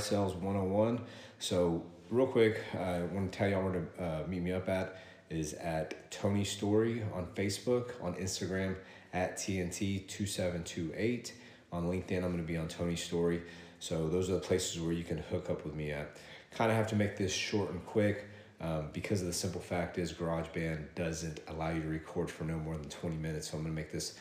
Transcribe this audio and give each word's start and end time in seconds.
Sales 0.00 0.34
101. 0.34 1.00
So, 1.38 1.84
real 2.10 2.26
quick, 2.26 2.60
I 2.74 3.02
want 3.02 3.30
to 3.30 3.38
tell 3.38 3.48
y'all 3.48 3.62
where 3.62 3.72
to 3.72 4.04
uh, 4.04 4.26
meet 4.26 4.42
me 4.42 4.52
up 4.52 4.68
at 4.68 4.96
is 5.28 5.54
at 5.54 6.10
Tony 6.10 6.42
Story 6.42 7.02
on 7.14 7.26
Facebook, 7.36 7.92
on 8.02 8.14
Instagram 8.14 8.74
at 9.12 9.36
TNT2728. 9.36 11.32
On 11.72 11.84
LinkedIn, 11.84 12.16
I'm 12.16 12.32
going 12.32 12.38
to 12.38 12.42
be 12.42 12.56
on 12.56 12.66
Tony 12.66 12.96
Story. 12.96 13.42
So, 13.78 14.08
those 14.08 14.28
are 14.30 14.34
the 14.34 14.40
places 14.40 14.80
where 14.80 14.92
you 14.92 15.04
can 15.04 15.18
hook 15.18 15.50
up 15.50 15.64
with 15.64 15.74
me 15.74 15.92
at. 15.92 16.16
Kind 16.50 16.70
of 16.70 16.76
have 16.76 16.88
to 16.88 16.96
make 16.96 17.16
this 17.16 17.32
short 17.32 17.70
and 17.70 17.84
quick 17.86 18.26
um, 18.60 18.88
because 18.92 19.20
of 19.20 19.26
the 19.26 19.32
simple 19.32 19.60
fact 19.60 19.98
is 19.98 20.12
GarageBand 20.12 20.94
doesn't 20.94 21.40
allow 21.48 21.70
you 21.70 21.80
to 21.80 21.88
record 21.88 22.30
for 22.30 22.44
no 22.44 22.58
more 22.58 22.76
than 22.76 22.88
20 22.88 23.16
minutes. 23.16 23.50
So, 23.50 23.56
I'm 23.56 23.62
going 23.62 23.74
to 23.74 23.80
make 23.80 23.92
this 23.92 24.14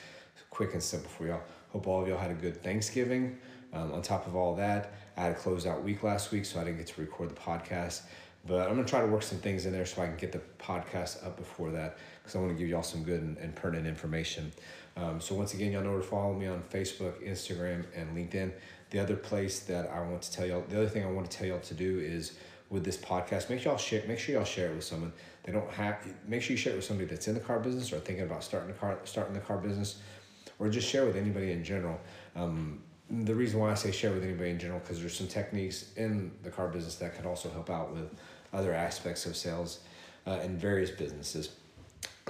quick 0.49 0.73
and 0.73 0.83
simple 0.83 1.09
for 1.09 1.27
y'all. 1.27 1.41
Hope 1.69 1.87
all 1.87 2.01
of 2.01 2.07
y'all 2.07 2.17
had 2.17 2.31
a 2.31 2.35
good 2.35 2.63
Thanksgiving. 2.63 3.37
Um, 3.73 3.91
on 3.91 4.01
top 4.01 4.27
of 4.27 4.35
all 4.35 4.55
that, 4.55 4.93
I 5.15 5.21
had 5.21 5.31
a 5.33 5.35
closeout 5.35 5.83
week 5.83 6.03
last 6.03 6.31
week, 6.31 6.45
so 6.45 6.59
I 6.59 6.63
didn't 6.63 6.77
get 6.77 6.87
to 6.87 7.01
record 7.01 7.29
the 7.29 7.35
podcast. 7.35 8.01
But 8.47 8.67
I'm 8.67 8.75
gonna 8.75 8.87
try 8.87 9.01
to 9.01 9.07
work 9.07 9.23
some 9.23 9.39
things 9.39 9.65
in 9.65 9.73
there 9.73 9.85
so 9.85 10.01
I 10.01 10.07
can 10.07 10.15
get 10.15 10.31
the 10.31 10.41
podcast 10.59 11.25
up 11.25 11.37
before 11.37 11.71
that 11.71 11.97
because 12.19 12.35
I 12.35 12.39
want 12.39 12.51
to 12.53 12.57
give 12.57 12.69
y'all 12.69 12.83
some 12.83 13.03
good 13.03 13.21
and, 13.21 13.37
and 13.37 13.53
pertinent 13.55 13.87
information. 13.87 14.51
Um, 14.95 15.21
so 15.21 15.35
once 15.35 15.53
again, 15.53 15.71
y'all 15.71 15.83
know 15.83 15.97
to 15.97 16.03
follow 16.03 16.33
me 16.33 16.47
on 16.47 16.61
Facebook, 16.63 17.21
Instagram, 17.25 17.85
and 17.95 18.15
LinkedIn. 18.15 18.51
The 18.91 18.99
other 18.99 19.15
place 19.15 19.61
that 19.61 19.89
I 19.89 20.01
want 20.01 20.21
to 20.23 20.31
tell 20.31 20.45
y'all, 20.45 20.63
the 20.67 20.77
other 20.77 20.89
thing 20.89 21.03
I 21.05 21.11
want 21.11 21.29
to 21.29 21.37
tell 21.37 21.47
y'all 21.47 21.59
to 21.59 21.73
do 21.73 21.99
is 21.99 22.37
with 22.69 22.83
this 22.83 22.97
podcast, 22.97 23.49
make 23.49 23.63
y'all 23.63 23.77
share, 23.77 24.03
make 24.07 24.19
sure 24.19 24.35
y'all 24.35 24.45
share 24.45 24.71
it 24.71 24.75
with 24.75 24.83
someone. 24.83 25.11
They 25.43 25.51
don't 25.51 25.69
have, 25.71 25.97
make 26.27 26.41
sure 26.41 26.51
you 26.51 26.57
share 26.57 26.73
it 26.73 26.77
with 26.77 26.85
somebody 26.85 27.07
that's 27.07 27.27
in 27.27 27.33
the 27.33 27.39
car 27.39 27.59
business 27.59 27.91
or 27.91 27.99
thinking 27.99 28.25
about 28.25 28.43
starting 28.43 28.71
the 28.71 28.77
car, 28.77 28.99
starting 29.05 29.33
the 29.33 29.39
car 29.39 29.57
business, 29.57 29.99
or 30.59 30.69
just 30.69 30.87
share 30.87 31.05
with 31.05 31.15
anybody 31.15 31.51
in 31.51 31.63
general. 31.63 31.99
Um, 32.35 32.81
the 33.09 33.33
reason 33.33 33.59
why 33.59 33.71
I 33.71 33.73
say 33.73 33.91
share 33.91 34.11
with 34.11 34.23
anybody 34.23 34.51
in 34.51 34.59
general 34.59 34.79
because 34.79 34.99
there's 34.99 35.17
some 35.17 35.27
techniques 35.27 35.85
in 35.95 36.31
the 36.43 36.51
car 36.51 36.67
business 36.67 36.95
that 36.95 37.15
could 37.15 37.25
also 37.25 37.49
help 37.49 37.69
out 37.69 37.91
with 37.91 38.09
other 38.53 38.73
aspects 38.73 39.25
of 39.25 39.35
sales 39.35 39.79
uh, 40.27 40.39
in 40.43 40.57
various 40.57 40.91
businesses. 40.91 41.51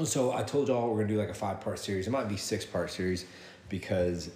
So 0.03 0.31
I 0.31 0.43
told 0.43 0.69
y'all 0.69 0.89
we're 0.89 1.01
gonna 1.01 1.09
do 1.09 1.19
like 1.19 1.29
a 1.29 1.33
five 1.33 1.59
part 1.59 1.79
series. 1.79 2.07
It 2.07 2.11
might 2.11 2.29
be 2.29 2.37
six 2.37 2.65
part 2.65 2.89
series 2.89 3.25
because 3.67 4.31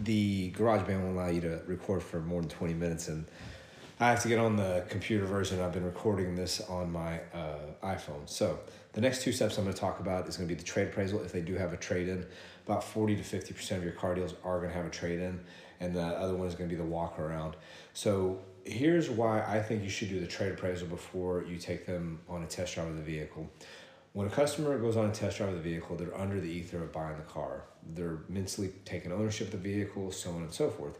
the 0.00 0.50
GarageBand 0.52 1.00
won't 1.00 1.16
allow 1.16 1.28
you 1.28 1.40
to 1.42 1.60
record 1.66 2.02
for 2.02 2.20
more 2.20 2.40
than 2.40 2.50
twenty 2.50 2.74
minutes, 2.74 3.06
and 3.08 3.24
I 4.00 4.10
have 4.10 4.20
to 4.22 4.28
get 4.28 4.38
on 4.38 4.56
the 4.56 4.84
computer 4.88 5.24
version. 5.24 5.60
I've 5.60 5.72
been 5.72 5.84
recording 5.84 6.34
this 6.34 6.60
on 6.62 6.92
my 6.92 7.20
uh, 7.32 7.58
iPhone. 7.82 8.28
So 8.28 8.58
the 8.92 9.00
next 9.00 9.22
two 9.22 9.32
steps 9.32 9.56
I'm 9.56 9.64
going 9.64 9.74
to 9.74 9.80
talk 9.80 10.00
about 10.00 10.28
is 10.28 10.36
going 10.36 10.48
to 10.48 10.54
be 10.54 10.58
the 10.58 10.66
trade 10.66 10.88
appraisal. 10.88 11.22
If 11.22 11.32
they 11.32 11.40
do 11.40 11.54
have 11.54 11.72
a 11.72 11.76
trade 11.78 12.08
in, 12.08 12.26
about 12.66 12.82
forty 12.82 13.14
to 13.16 13.22
fifty 13.22 13.54
percent 13.54 13.78
of 13.78 13.84
your 13.84 13.94
car 13.94 14.14
deals 14.14 14.34
are 14.44 14.58
going 14.58 14.70
to 14.70 14.76
have 14.76 14.86
a 14.86 14.90
trade 14.90 15.20
in 15.20 15.40
and 15.80 15.94
the 15.94 16.02
other 16.02 16.34
one 16.34 16.46
is 16.46 16.54
going 16.54 16.68
to 16.68 16.74
be 16.74 16.80
the 16.80 16.88
walk 16.88 17.18
around. 17.18 17.56
So 17.92 18.40
here's 18.64 19.08
why 19.08 19.42
I 19.42 19.60
think 19.60 19.82
you 19.82 19.90
should 19.90 20.08
do 20.08 20.20
the 20.20 20.26
trade 20.26 20.52
appraisal 20.52 20.88
before 20.88 21.44
you 21.44 21.58
take 21.58 21.86
them 21.86 22.20
on 22.28 22.42
a 22.42 22.46
test 22.46 22.74
drive 22.74 22.88
of 22.88 22.96
the 22.96 23.02
vehicle. 23.02 23.48
When 24.12 24.26
a 24.26 24.30
customer 24.30 24.78
goes 24.78 24.96
on 24.96 25.06
a 25.06 25.12
test 25.12 25.38
drive 25.38 25.50
of 25.50 25.56
the 25.56 25.60
vehicle, 25.60 25.96
they're 25.96 26.16
under 26.18 26.40
the 26.40 26.48
ether 26.48 26.82
of 26.82 26.92
buying 26.92 27.16
the 27.16 27.22
car. 27.24 27.64
They're 27.94 28.20
mentally 28.28 28.72
taking 28.84 29.12
ownership 29.12 29.48
of 29.48 29.62
the 29.62 29.74
vehicle, 29.74 30.10
so 30.10 30.30
on 30.30 30.42
and 30.42 30.52
so 30.52 30.70
forth. 30.70 30.98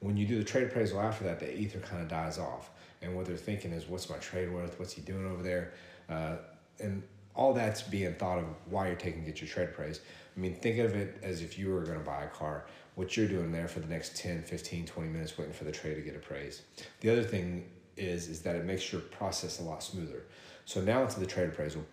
When 0.00 0.16
you 0.16 0.26
do 0.26 0.38
the 0.38 0.44
trade 0.44 0.64
appraisal 0.64 1.00
after 1.00 1.24
that, 1.24 1.40
the 1.40 1.54
ether 1.54 1.80
kind 1.80 2.00
of 2.00 2.08
dies 2.08 2.38
off. 2.38 2.70
And 3.02 3.14
what 3.14 3.26
they're 3.26 3.36
thinking 3.36 3.72
is, 3.72 3.86
what's 3.86 4.08
my 4.08 4.16
trade 4.16 4.52
worth? 4.52 4.78
What's 4.78 4.92
he 4.92 5.02
doing 5.02 5.30
over 5.30 5.42
there? 5.42 5.72
Uh, 6.08 6.36
and 6.80 7.02
all 7.34 7.54
that's 7.54 7.82
being 7.82 8.14
thought 8.14 8.38
of 8.38 8.44
why 8.68 8.88
you're 8.88 8.96
taking 8.96 9.24
get 9.24 9.40
your 9.40 9.48
trade 9.48 9.72
price. 9.72 10.00
I 10.36 10.40
mean, 10.40 10.54
think 10.54 10.78
of 10.78 10.94
it 10.94 11.18
as 11.22 11.42
if 11.42 11.58
you 11.58 11.70
were 11.70 11.82
going 11.82 11.98
to 11.98 12.04
buy 12.04 12.24
a 12.24 12.28
car 12.28 12.66
what 12.98 13.16
you're 13.16 13.28
doing 13.28 13.52
there 13.52 13.68
for 13.68 13.78
the 13.78 13.86
next 13.86 14.16
10, 14.16 14.42
15, 14.42 14.84
20 14.84 15.08
minutes 15.08 15.38
waiting 15.38 15.54
for 15.54 15.62
the 15.62 15.70
trade 15.70 15.94
to 15.94 16.00
get 16.00 16.16
appraised. 16.16 16.62
The 16.98 17.10
other 17.10 17.22
thing 17.22 17.70
is 17.96 18.28
is 18.28 18.42
that 18.42 18.56
it 18.56 18.64
makes 18.64 18.90
your 18.92 19.00
process 19.00 19.60
a 19.60 19.62
lot 19.62 19.84
smoother. 19.84 20.24
So 20.64 20.80
now 20.80 21.02
into 21.02 21.20
the 21.20 21.26
trade 21.26 21.48
appraisal. 21.48 21.84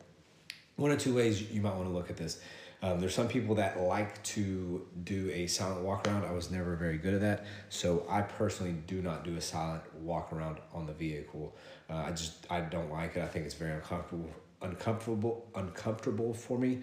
One 0.77 0.89
or 0.89 0.97
two 0.97 1.15
ways 1.15 1.43
you 1.51 1.61
might 1.61 1.75
want 1.75 1.87
to 1.87 1.93
look 1.93 2.09
at 2.09 2.17
this. 2.17 2.41
Um, 2.81 2.99
there's 2.99 3.13
some 3.13 3.27
people 3.27 3.53
that 3.55 3.79
like 3.79 4.21
to 4.23 4.85
do 5.03 5.29
a 5.31 5.45
silent 5.45 5.81
walk 5.81 6.07
around. 6.07 6.25
I 6.25 6.31
was 6.31 6.49
never 6.49 6.75
very 6.75 6.97
good 6.97 7.13
at 7.13 7.21
that, 7.21 7.45
so 7.69 8.05
I 8.09 8.21
personally 8.21 8.75
do 8.87 9.01
not 9.01 9.23
do 9.23 9.35
a 9.37 9.41
silent 9.41 9.83
walk 10.01 10.33
around 10.33 10.57
on 10.73 10.87
the 10.87 10.93
vehicle. 10.93 11.55
Uh, 11.87 11.97
I 11.97 12.11
just 12.11 12.47
I 12.49 12.61
don't 12.61 12.91
like 12.91 13.15
it. 13.15 13.21
I 13.21 13.27
think 13.27 13.45
it's 13.45 13.55
very 13.55 13.73
uncomfortable, 13.73 14.29
uncomfortable, 14.65 15.47
uncomfortable 15.55 16.33
for 16.33 16.57
me. 16.57 16.79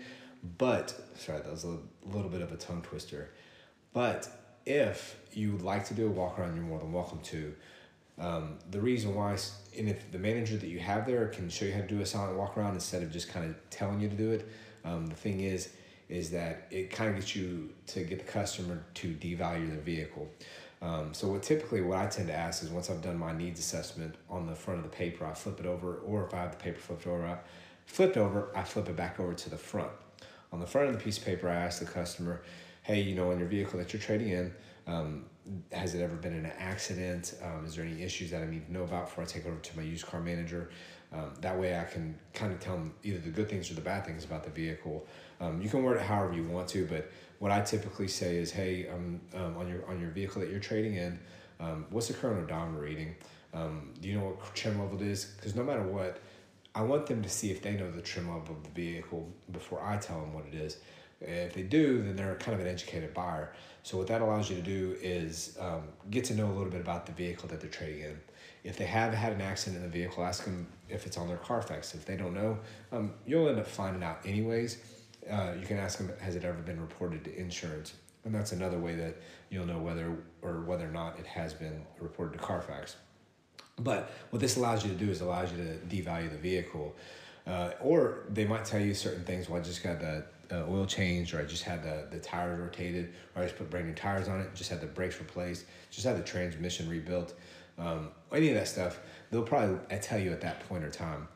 But 0.59 0.95
sorry, 1.17 1.41
that 1.41 1.51
was 1.51 1.65
a 1.65 1.79
little 2.05 2.31
bit 2.31 2.43
of 2.43 2.53
a 2.53 2.57
tongue 2.57 2.83
twister. 2.83 3.31
But 3.93 4.29
if 4.67 5.19
you 5.33 5.53
would 5.53 5.63
like 5.63 5.87
to 5.87 5.95
do 5.95 6.07
a 6.07 6.11
walk 6.11 6.39
around, 6.39 6.57
you're 6.57 6.65
more 6.65 6.79
than 6.79 6.93
welcome 6.93 7.21
to. 7.21 7.55
Um, 8.19 8.59
the 8.71 8.81
reason 8.81 9.15
why, 9.15 9.37
and 9.77 9.89
if 9.89 10.11
the 10.13 10.19
manager 10.19 10.57
that 10.57 10.69
you 10.69 10.79
have 10.81 11.07
there 11.07 11.27
can 11.29 11.49
show 11.49 11.65
you 11.65 11.73
how 11.73 11.81
to 11.81 11.87
do 11.87 12.01
a 12.01 12.07
silent 12.07 12.37
walk 12.37 12.57
around 12.57 12.75
instead 12.75 13.03
of 13.03 13.11
just 13.11 13.29
kind 13.29 13.47
of 13.47 13.57
telling 13.71 14.01
you 14.01 14.09
to 14.09 14.17
do 14.17 14.31
it, 14.31 14.49
um, 14.85 15.07
the 15.07 15.15
thing 15.15 15.41
is, 15.41 15.71
is 16.09 16.31
that 16.31 16.67
it 16.71 16.91
kind 16.91 17.11
of 17.11 17.17
gets 17.17 17.35
you 17.35 17.73
to 17.87 18.03
get 18.05 18.19
the 18.19 18.25
customer 18.25 18.85
to 18.95 19.15
devalue 19.15 19.71
the 19.71 19.81
vehicle. 19.81 20.29
Um, 20.83 21.15
so 21.15 21.29
what 21.29 21.43
typically 21.43 21.81
what 21.81 21.99
I 21.99 22.07
tend 22.07 22.29
to 22.29 22.35
ask 22.35 22.63
is 22.63 22.69
once 22.69 22.91
I've 22.91 23.01
done 23.01 23.17
my 23.17 23.33
needs 23.33 23.61
assessment 23.61 24.17
on 24.29 24.47
the 24.47 24.55
front 24.55 24.85
of 24.85 24.91
the 24.91 24.95
paper, 24.95 25.25
I 25.25 25.33
flip 25.33 25.61
it 25.61 25.67
over, 25.67 25.95
or 25.99 26.27
if 26.27 26.35
I 26.35 26.39
have 26.39 26.51
the 26.51 26.63
paper 26.63 26.81
flipped 26.81 27.07
over, 27.07 27.39
flipped 27.87 28.17
over, 28.17 28.51
I 28.57 28.63
flip 28.63 28.89
it 28.89 28.97
back 28.97 29.21
over 29.21 29.35
to 29.35 29.51
the 29.51 29.57
front. 29.57 29.93
On 30.53 30.61
the 30.61 30.67
front 30.67 30.89
of 30.89 30.95
the 30.95 31.01
piece 31.01 31.19
of 31.19 31.25
paper, 31.25 31.49
I 31.49 31.55
ask 31.55 31.81
the 31.81 31.87
customer, 31.87 32.43
hey, 32.83 33.01
you 33.01 33.15
know, 33.15 33.31
on 33.31 33.39
your 33.39 33.49
vehicle 33.49 33.79
that 33.79 33.93
you're 33.93 34.03
trading 34.03 34.29
in, 34.29 34.53
um, 34.87 35.25
has 35.73 35.95
it 35.95 36.03
ever 36.03 36.15
been 36.15 36.35
in 36.35 36.45
an 36.45 36.53
accident? 36.59 37.35
Um, 37.43 37.65
is 37.65 37.77
there 37.77 37.85
any 37.85 38.03
issues 38.03 38.31
that 38.31 38.43
I 38.43 38.47
need 38.47 38.67
to 38.67 38.73
know 38.73 38.85
about 38.85 39.07
before 39.07 39.25
I 39.25 39.27
take 39.27 39.45
it 39.45 39.49
over 39.49 39.59
to 39.59 39.77
my 39.77 39.83
used 39.83 40.07
car 40.07 40.21
manager? 40.21 40.71
Um, 41.13 41.33
that 41.41 41.59
way 41.59 41.79
I 41.79 41.85
can 41.85 42.19
kind 42.33 42.53
of 42.53 42.61
tell 42.61 42.75
them 42.75 42.95
either 43.03 43.19
the 43.19 43.31
good 43.31 43.49
things 43.49 43.71
or 43.71 43.75
the 43.75 43.83
bad 43.83 44.07
things 44.07 44.25
about 44.25 44.45
the 44.45 44.51
vehicle. 44.51 45.07
Um, 45.41 45.61
you 45.61 45.69
can 45.69 45.83
word 45.83 45.97
it 45.97 46.03
however 46.03 46.33
you 46.33 46.45
want 46.45 46.69
to, 46.69 46.87
but 46.87 47.11
what 47.39 47.51
I 47.51 47.61
typically 47.61 48.09
say 48.09 48.37
is, 48.37 48.51
hey, 48.51 48.89
um, 48.89 49.21
um, 49.35 49.57
on 49.57 49.69
your 49.69 49.87
on 49.89 50.01
your 50.01 50.11
vehicle 50.11 50.41
that 50.41 50.51
you're 50.51 50.61
trading 50.61 50.95
in, 50.95 51.19
um, 51.61 51.87
what's 51.91 52.09
the 52.09 52.15
current 52.15 52.43
odometer 52.45 52.83
reading? 52.83 53.15
Do 53.53 54.09
you 54.09 54.19
know 54.19 54.25
what 54.25 54.55
trim 54.55 54.81
level 54.81 55.01
it 55.03 55.07
is? 55.07 55.25
Because 55.25 55.55
no 55.55 55.63
matter 55.63 55.83
what, 55.83 56.19
I 56.75 56.83
want 56.83 57.07
them 57.07 57.23
to 57.23 57.29
see 57.29 57.51
if 57.51 57.63
they 57.63 57.73
know 57.73 57.91
the 57.91 58.01
trim 58.01 58.29
level 58.29 58.57
of 58.57 58.63
the 58.63 58.71
vehicle 58.71 59.29
before 59.51 59.83
I 59.83 59.99
tell 59.99 60.21
them 60.21 60.33
what 60.33 60.47
it 60.47 60.55
is. 60.55 60.79
If 61.21 61.55
they 61.55 61.63
do, 61.63 62.03
then 62.03 62.17
they're 62.17 62.35
kind 62.37 62.55
of 62.55 62.61
an 62.61 62.67
educated 62.67 63.15
buyer. 63.15 63.53
So 63.83 63.97
what 63.97 64.07
that 64.09 64.23
allows 64.23 64.51
you 64.51 64.57
to 64.57 64.63
do 64.63 64.97
is 65.01 65.57
um, 65.61 65.83
get 66.11 66.25
to 66.25 66.35
know 66.35 66.47
a 66.47 66.55
little 66.55 66.71
bit 66.71 66.81
about 66.81 67.07
the 67.07 67.13
vehicle 67.13 67.49
that 67.51 67.61
they're 67.61 67.71
trading 67.71 68.03
in. 68.03 68.21
If 68.65 68.77
they 68.77 68.87
have 68.87 69.13
had 69.13 69.33
an 69.33 69.41
accident 69.41 69.85
in 69.85 69.91
the 69.91 69.97
vehicle, 69.97 70.25
ask 70.25 70.45
them 70.45 70.67
if 70.89 71.07
it's 71.07 71.17
on 71.17 71.29
their 71.29 71.37
Carfax. 71.37 71.95
If 71.95 72.05
they 72.05 72.17
don't 72.17 72.35
know, 72.35 72.59
um, 72.91 73.13
you'll 73.27 73.49
end 73.49 73.59
up 73.59 73.67
finding 73.67 74.03
out 74.03 74.21
anyways. 74.25 74.79
Uh, 75.31 75.53
you 75.61 75.67
can 75.67 75.79
ask 75.79 75.99
them, 75.99 76.11
has 76.21 76.37
it 76.37 76.45
ever 76.45 76.61
been 76.63 76.81
reported 76.81 77.25
to 77.25 77.37
insurance? 77.39 77.95
And 78.25 78.35
that's 78.35 78.53
another 78.53 78.79
way 78.79 78.95
that 78.95 79.17
you'll 79.51 79.67
know 79.67 79.79
whether 79.79 80.17
or 80.43 80.61
whether 80.61 80.89
or 80.89 80.93
not 80.93 81.19
it 81.19 81.27
has 81.27 81.53
been 81.55 81.85
reported 82.01 82.39
to 82.39 82.45
Carfax. 82.45 82.97
But 83.77 84.13
what 84.31 84.41
this 84.41 84.57
allows 84.57 84.85
you 84.85 84.91
to 84.91 84.97
do 84.97 85.11
is 85.11 85.21
allows 85.21 85.51
you 85.53 85.59
to 85.59 85.95
devalue 85.95 86.31
the 86.31 86.39
vehicle. 86.39 86.95
Uh, 87.47 87.73
or 87.81 88.25
they 88.29 88.45
might 88.45 88.65
tell 88.65 88.81
you 88.81 88.95
certain 88.95 89.25
things. 89.25 89.49
Well, 89.49 89.61
I 89.61 89.65
just 89.65 89.83
got 89.83 89.99
the 89.99 90.25
uh, 90.51 90.65
oil 90.69 90.87
changed, 90.87 91.35
or 91.35 91.41
I 91.41 91.45
just 91.45 91.65
had 91.65 91.83
the, 91.83 92.07
the 92.11 92.19
tires 92.19 92.61
rotated, 92.61 93.13
or 93.35 93.43
I 93.43 93.47
just 93.47 93.57
put 93.57 93.71
brand 93.71 93.89
new 93.89 93.95
tires 93.95 94.29
on 94.29 94.41
it, 94.41 94.55
just 94.55 94.71
had 94.71 94.81
the 94.81 94.87
brakes 94.87 95.19
replaced, 95.19 95.65
just 95.91 96.07
had 96.07 96.17
the 96.17 96.23
transmission 96.23 96.89
rebuilt, 96.89 97.35
um, 97.79 98.11
any 98.33 98.49
of 98.49 98.55
that 98.55 98.69
stuff, 98.69 99.01
they'll 99.31 99.43
probably 99.43 99.79
tell 99.99 100.19
you 100.19 100.33
at 100.33 100.41
that 100.43 100.67
point 100.69 100.85
or 100.85 100.91
time. 100.91 101.29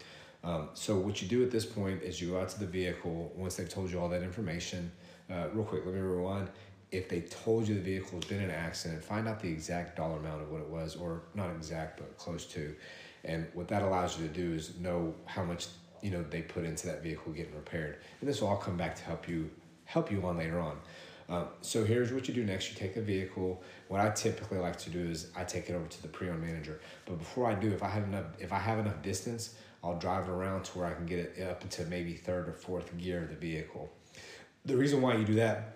Um, 0.44 0.68
so 0.74 0.96
what 0.96 1.20
you 1.20 1.28
do 1.28 1.42
at 1.42 1.50
this 1.50 1.66
point 1.66 2.02
is 2.02 2.20
you 2.20 2.30
go 2.30 2.40
out 2.40 2.48
to 2.50 2.60
the 2.60 2.66
vehicle 2.66 3.32
once 3.34 3.56
they've 3.56 3.68
told 3.68 3.90
you 3.90 3.98
all 3.98 4.08
that 4.10 4.22
information. 4.22 4.92
Uh, 5.30 5.48
real 5.52 5.64
quick, 5.64 5.84
let 5.84 5.94
me 5.94 6.00
rewind. 6.00 6.48
If 6.92 7.08
they 7.08 7.22
told 7.22 7.66
you 7.68 7.74
the 7.74 7.80
vehicle 7.80 8.18
has 8.18 8.24
been 8.24 8.38
in 8.38 8.50
an 8.50 8.54
accident, 8.54 9.02
find 9.02 9.26
out 9.26 9.40
the 9.40 9.48
exact 9.48 9.96
dollar 9.96 10.18
amount 10.18 10.42
of 10.42 10.50
what 10.50 10.60
it 10.60 10.68
was, 10.68 10.96
or 10.96 11.22
not 11.34 11.50
exact, 11.50 11.98
but 11.98 12.16
close 12.16 12.46
to. 12.46 12.74
And 13.24 13.46
what 13.54 13.68
that 13.68 13.82
allows 13.82 14.18
you 14.18 14.26
to 14.28 14.32
do 14.32 14.54
is 14.54 14.78
know 14.78 15.14
how 15.24 15.42
much 15.42 15.66
you 16.02 16.10
know 16.10 16.24
they 16.30 16.42
put 16.42 16.64
into 16.64 16.86
that 16.86 17.02
vehicle 17.02 17.32
getting 17.32 17.54
repaired. 17.54 17.98
And 18.20 18.28
this 18.28 18.40
will 18.40 18.48
all 18.48 18.56
come 18.56 18.76
back 18.76 18.94
to 18.96 19.02
help 19.02 19.28
you 19.28 19.50
help 19.84 20.10
you 20.10 20.24
on 20.24 20.38
later 20.38 20.60
on. 20.60 20.78
Um, 21.28 21.46
so 21.60 21.84
here's 21.84 22.12
what 22.12 22.28
you 22.28 22.34
do 22.34 22.44
next. 22.44 22.70
You 22.70 22.76
take 22.76 22.94
the 22.94 23.02
vehicle. 23.02 23.62
What 23.88 24.00
i 24.00 24.10
typically 24.10 24.58
like 24.58 24.76
to 24.78 24.90
do 24.90 25.00
is 25.00 25.30
i 25.36 25.44
take 25.44 25.68
it 25.68 25.74
over 25.74 25.86
to 25.86 26.02
the 26.02 26.08
pre-owned 26.08 26.40
manager. 26.40 26.80
But 27.04 27.18
before 27.18 27.50
i 27.50 27.54
do 27.54 27.72
if 27.72 27.82
i 27.82 27.88
have 27.88 28.04
enough 28.04 28.26
if 28.38 28.52
i 28.52 28.58
have 28.58 28.78
enough 28.78 29.02
distance 29.02 29.54
i'll 29.82 29.98
drive 29.98 30.28
it 30.28 30.30
around 30.30 30.64
to 30.64 30.78
where 30.78 30.86
i 30.88 30.94
can 30.94 31.06
get 31.06 31.18
it 31.18 31.48
up 31.48 31.62
into 31.62 31.84
maybe 31.86 32.14
third 32.14 32.48
or 32.48 32.52
fourth 32.52 32.96
gear 32.98 33.22
of 33.24 33.30
the 33.30 33.36
vehicle. 33.36 33.90
The 34.64 34.76
reason 34.76 35.00
why 35.00 35.16
you 35.16 35.24
do 35.24 35.34
that 35.34 35.75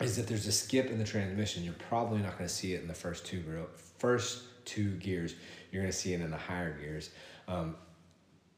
is 0.00 0.16
that 0.16 0.26
there's 0.26 0.46
a 0.46 0.52
skip 0.52 0.90
in 0.90 0.98
the 0.98 1.04
transmission 1.04 1.64
you're 1.64 1.74
probably 1.88 2.20
not 2.20 2.32
going 2.38 2.48
to 2.48 2.54
see 2.54 2.74
it 2.74 2.82
in 2.82 2.88
the 2.88 2.94
first 2.94 3.24
two 3.24 3.42
first 3.98 4.42
two 4.64 4.90
gears 4.96 5.34
you're 5.70 5.82
going 5.82 5.92
to 5.92 5.96
see 5.96 6.12
it 6.12 6.20
in 6.20 6.30
the 6.30 6.36
higher 6.36 6.76
gears 6.78 7.10
um, 7.48 7.76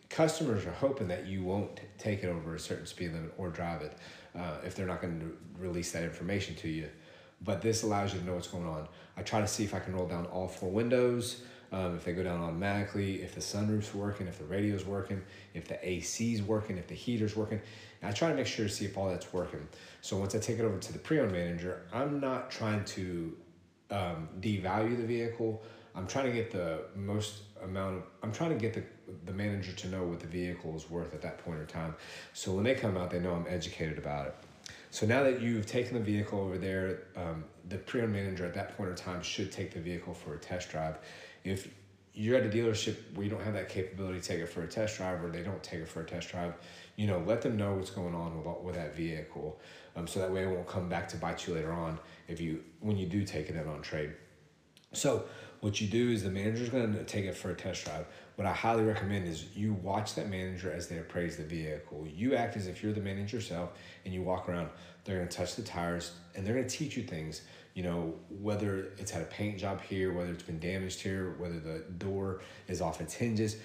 customers 0.09 0.65
are 0.65 0.73
hoping 0.73 1.09
that 1.09 1.27
you 1.27 1.43
won't 1.43 1.81
take 1.99 2.25
it 2.25 2.29
over 2.29 2.55
a 2.55 2.59
certain 2.59 2.87
speed 2.87 3.13
limit 3.13 3.33
or 3.37 3.51
drive 3.51 3.83
it 3.83 3.97
uh, 4.37 4.57
if 4.65 4.75
they're 4.75 4.87
not 4.87 5.01
going 5.01 5.21
to 5.21 5.37
release 5.59 5.93
that 5.93 6.03
information 6.03 6.55
to 6.57 6.69
you. 6.69 6.89
but 7.43 7.63
this 7.63 7.83
allows 7.83 8.13
you 8.13 8.21
to 8.21 8.27
know 8.27 8.35
what's 8.35 8.49
going 8.49 8.67
on. 8.67 8.89
I 9.17 9.23
try 9.23 9.41
to 9.41 9.47
see 9.47 9.65
if 9.65 9.75
I 9.75 9.79
can 9.79 9.95
roll 9.95 10.07
down 10.07 10.27
all 10.27 10.49
four 10.49 10.71
windows, 10.71 11.43
um, 11.71 11.97
if 11.97 12.05
they 12.05 12.13
go 12.13 12.23
down 12.23 12.41
automatically, 12.41 13.23
if 13.23 13.35
the 13.35 13.41
sunroof's 13.41 13.95
working, 13.95 14.27
if 14.27 14.39
the 14.39 14.45
radio's 14.45 14.85
working, 14.85 15.23
if 15.55 15.69
the 15.69 15.79
AC's 15.87 16.43
working, 16.43 16.79
if 16.79 16.87
the 16.87 16.95
heater's 16.95 17.37
working. 17.37 17.61
And 18.01 18.11
I 18.11 18.13
try 18.13 18.31
to 18.31 18.35
make 18.35 18.47
sure 18.47 18.67
to 18.67 18.73
see 18.73 18.87
if 18.87 18.97
all 18.97 19.09
that's 19.09 19.33
working. 19.33 19.67
So 20.01 20.17
once 20.17 20.35
I 20.35 20.39
take 20.39 20.59
it 20.59 20.65
over 20.65 20.79
to 20.79 20.93
the 20.93 20.99
pre-owned 20.99 21.33
manager, 21.33 21.83
I'm 21.93 22.21
not 22.21 22.51
trying 22.51 22.85
to 22.85 23.37
um, 23.91 24.29
devalue 24.41 24.97
the 24.97 25.07
vehicle. 25.07 25.63
I'm 25.95 26.07
trying 26.07 26.27
to 26.27 26.33
get 26.33 26.51
the 26.51 26.83
most 26.95 27.43
amount 27.63 27.97
of, 27.97 28.03
I'm 28.23 28.33
trying 28.33 28.51
to 28.51 28.57
get 28.57 28.73
the, 28.73 28.85
the 29.27 29.33
manager 29.33 29.73
to 29.73 29.89
know 29.89 30.05
what 30.05 30.21
the 30.21 30.27
vehicle 30.27 30.75
is 30.77 30.89
worth 30.89 31.13
at 31.13 31.23
that 31.23 31.45
point 31.45 31.61
in 31.61 31.67
time. 31.67 31.95
So 32.33 32.53
when 32.53 32.65
they 32.65 32.75
come 32.75 32.97
out, 32.97 33.11
they 33.11 33.19
know 33.19 33.35
I'm 33.35 33.47
educated 33.49 33.99
about 33.99 34.27
it. 34.29 34.35
So 34.91 35.07
now 35.07 35.23
that 35.23 35.41
you've 35.41 35.67
taken 35.67 35.95
the 35.95 36.03
vehicle 36.03 36.41
over 36.41 36.57
there, 36.57 37.03
um, 37.17 37.45
the 37.69 37.77
pre-owned 37.77 38.13
manager 38.13 38.47
at 38.47 38.55
that 38.55 38.77
point 38.77 38.91
in 38.91 38.97
time 38.97 39.23
should 39.23 39.53
take 39.53 39.73
the 39.73 39.81
vehicle 39.81 40.15
for 40.15 40.35
a 40.35 40.39
test 40.39 40.71
drive. 40.71 40.99
If 41.45 41.69
you're 42.15 42.37
at 42.37 42.45
a 42.45 42.49
dealership 42.49 42.97
where 43.15 43.25
you 43.25 43.31
don't 43.31 43.43
have 43.43 43.55
that 43.55 43.69
capability 43.69 44.21
to 44.21 44.27
take 44.27 44.41
it 44.41 44.49
for 44.49 44.63
a 44.63 44.67
test 44.67 44.97
drive 44.97 45.23
or 45.23 45.31
they 45.31 45.43
don't 45.43 45.63
take 45.63 45.81
it 45.81 45.89
for 45.89 46.01
a 46.01 46.05
test 46.05 46.31
drive, 46.31 46.55
you 46.97 47.07
know, 47.07 47.23
let 47.25 47.43
them 47.43 47.57
know 47.57 47.75
what's 47.75 47.91
going 47.91 48.15
on 48.15 48.37
with, 48.37 48.61
with 48.63 48.75
that 48.75 48.97
vehicle. 48.97 49.61
Um, 49.95 50.07
so 50.07 50.19
that 50.21 50.33
way 50.33 50.43
it 50.43 50.49
won't 50.49 50.67
come 50.67 50.89
back 50.89 51.09
to 51.09 51.17
bite 51.17 51.47
you 51.47 51.55
later 51.55 51.73
on 51.73 51.99
if 52.27 52.41
you 52.41 52.63
when 52.81 52.97
you 52.97 53.07
do 53.07 53.25
take 53.25 53.49
it 53.49 53.57
in 53.57 53.69
on 53.69 53.83
trade. 53.83 54.15
So 54.93 55.27
what 55.61 55.81
you 55.81 55.89
do 55.89 56.11
is 56.11 56.23
the 56.23 56.31
manager's 56.31 56.69
going 56.69 56.93
to 56.93 57.05
take 57.05 57.25
it 57.25 57.37
for 57.37 57.51
a 57.51 57.55
test 57.55 57.85
drive. 57.85 58.07
What 58.37 58.47
I 58.47 58.53
highly 58.53 58.85
recommend 58.85 59.27
is 59.27 59.47
you 59.57 59.75
watch 59.75 60.15
that 60.15 60.31
manager 60.31 60.73
as 60.73 60.89
they 60.89 60.99
appraise 60.99 61.37
the 61.37 61.43
vehicle. 61.43 62.07
You 62.07 62.37
act 62.37 62.57
as 62.57 62.69
if 62.69 62.83
you're 62.83 62.93
the 62.93 63.01
manager 63.01 63.37
yourself 63.37 63.73
and 64.05 64.15
you 64.15 64.23
walk 64.23 64.49
around. 64.49 64.71
They're 65.05 65.17
going 65.17 65.29
to 65.29 65.37
touch 65.37 65.57
the 65.57 65.63
tires 65.63 66.13
and 66.35 66.47
they're 66.47 66.55
going 66.55 66.67
to 66.67 66.77
teach 66.77 66.97
you 66.97 67.03
things. 67.03 67.43
You 67.79 67.85
know, 67.85 68.15
whether 68.29 68.89
it's 68.99 69.13
had 69.13 69.23
a 69.23 69.27
paint 69.27 69.57
job 69.57 69.81
here, 69.81 70.13
whether 70.13 70.33
it's 70.33 70.43
been 70.43 70.59
damaged 70.59 71.01
here, 71.01 71.37
whether 71.39 71.61
the 71.61 71.85
door 71.97 72.41
is 72.67 72.81
off 72.81 73.01
its 73.01 73.15
hinges, 73.15 73.57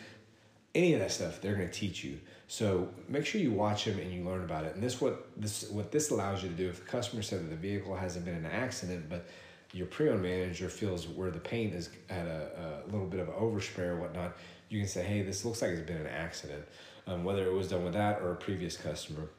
any 0.76 0.94
of 0.94 1.00
that 1.00 1.12
stuff, 1.12 1.42
they're 1.42 1.56
going 1.56 1.68
to 1.68 1.74
teach 1.74 2.04
you. 2.04 2.20
So 2.48 2.90
make 3.10 3.26
sure 3.26 3.42
you 3.42 3.52
watch 3.52 3.86
them 3.86 3.98
and 3.98 4.14
you 4.14 4.24
learn 4.24 4.44
about 4.44 4.66
it. 4.66 4.76
And 4.76 4.84
this 4.84 5.02
what 5.02 5.16
this 5.36 5.68
what 5.72 5.92
this 5.92 6.12
allows 6.12 6.44
you 6.44 6.50
to 6.50 6.56
do. 6.56 6.70
If 6.70 6.86
the 6.86 6.92
customer 6.92 7.24
said 7.24 7.40
that 7.40 7.50
the 7.50 7.56
vehicle 7.56 7.96
hasn't 7.96 8.24
been 8.24 8.36
in 8.36 8.46
an 8.46 8.52
accident, 8.52 9.10
but 9.10 9.26
your 9.72 9.88
pre-owned 9.88 10.22
manager 10.22 10.70
feels 10.70 11.08
where 11.08 11.32
the 11.32 11.40
paint 11.40 11.74
is 11.74 11.90
at 12.12 12.28
a, 12.28 12.84
a 12.86 12.92
little 12.92 13.08
bit 13.08 13.20
of 13.20 13.30
overspray 13.30 13.88
or 13.88 14.00
whatnot, 14.00 14.38
you 14.70 14.78
can 14.80 14.88
say, 14.88 15.02
hey, 15.02 15.24
this 15.24 15.44
looks 15.44 15.64
like 15.64 15.72
it's 15.72 15.88
been 15.88 15.98
an 15.98 16.06
accident, 16.06 16.64
um, 17.08 17.24
whether 17.24 17.48
it 17.48 17.54
was 17.54 17.68
done 17.68 17.84
with 17.84 17.94
that 17.94 18.22
or 18.22 18.34
a 18.34 18.36
previous 18.36 18.78
customer. 18.78 19.32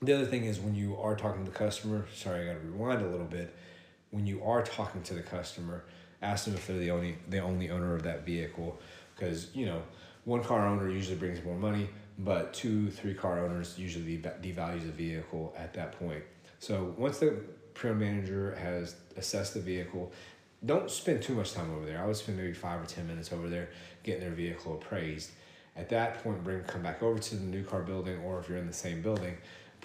The 0.00 0.12
other 0.12 0.26
thing 0.26 0.44
is 0.44 0.60
when 0.60 0.76
you 0.76 0.96
are 0.96 1.16
talking 1.16 1.44
to 1.44 1.50
the 1.50 1.58
customer, 1.58 2.06
sorry, 2.14 2.42
I 2.42 2.52
got 2.52 2.60
to 2.60 2.68
rewind 2.68 3.02
a 3.02 3.08
little 3.08 3.26
bit. 3.26 3.52
When 4.10 4.26
you 4.26 4.42
are 4.44 4.62
talking 4.62 5.02
to 5.04 5.14
the 5.14 5.22
customer, 5.22 5.84
ask 6.22 6.46
them 6.46 6.54
if 6.54 6.66
they're 6.66 6.78
the 6.78 6.90
only 6.90 7.18
the 7.28 7.40
only 7.40 7.70
owner 7.70 7.94
of 7.94 8.02
that 8.04 8.24
vehicle, 8.24 8.78
because 9.14 9.54
you 9.54 9.66
know 9.66 9.82
one 10.24 10.42
car 10.42 10.66
owner 10.66 10.90
usually 10.90 11.16
brings 11.16 11.44
more 11.44 11.56
money, 11.56 11.88
but 12.18 12.52
two, 12.52 12.90
three 12.90 13.14
car 13.14 13.44
owners 13.44 13.78
usually 13.78 14.18
devalues 14.18 14.82
the 14.82 14.92
vehicle 14.92 15.54
at 15.56 15.74
that 15.74 15.98
point. 15.98 16.22
So 16.58 16.94
once 16.96 17.18
the 17.18 17.38
pre-owned 17.74 18.00
manager 18.00 18.56
has 18.56 18.96
assessed 19.16 19.54
the 19.54 19.60
vehicle, 19.60 20.10
don't 20.64 20.90
spend 20.90 21.22
too 21.22 21.34
much 21.34 21.52
time 21.52 21.70
over 21.74 21.84
there. 21.84 22.02
I 22.02 22.06
would 22.06 22.16
spend 22.16 22.38
maybe 22.38 22.54
five 22.54 22.82
or 22.82 22.86
ten 22.86 23.06
minutes 23.06 23.32
over 23.32 23.48
there 23.48 23.68
getting 24.02 24.22
their 24.22 24.30
vehicle 24.30 24.74
appraised. 24.74 25.30
At 25.76 25.90
that 25.90 26.22
point, 26.24 26.42
bring 26.42 26.62
come 26.62 26.82
back 26.82 27.02
over 27.02 27.18
to 27.18 27.36
the 27.36 27.44
new 27.44 27.62
car 27.62 27.82
building, 27.82 28.18
or 28.20 28.40
if 28.40 28.48
you're 28.48 28.58
in 28.58 28.66
the 28.66 28.72
same 28.72 29.02
building, 29.02 29.36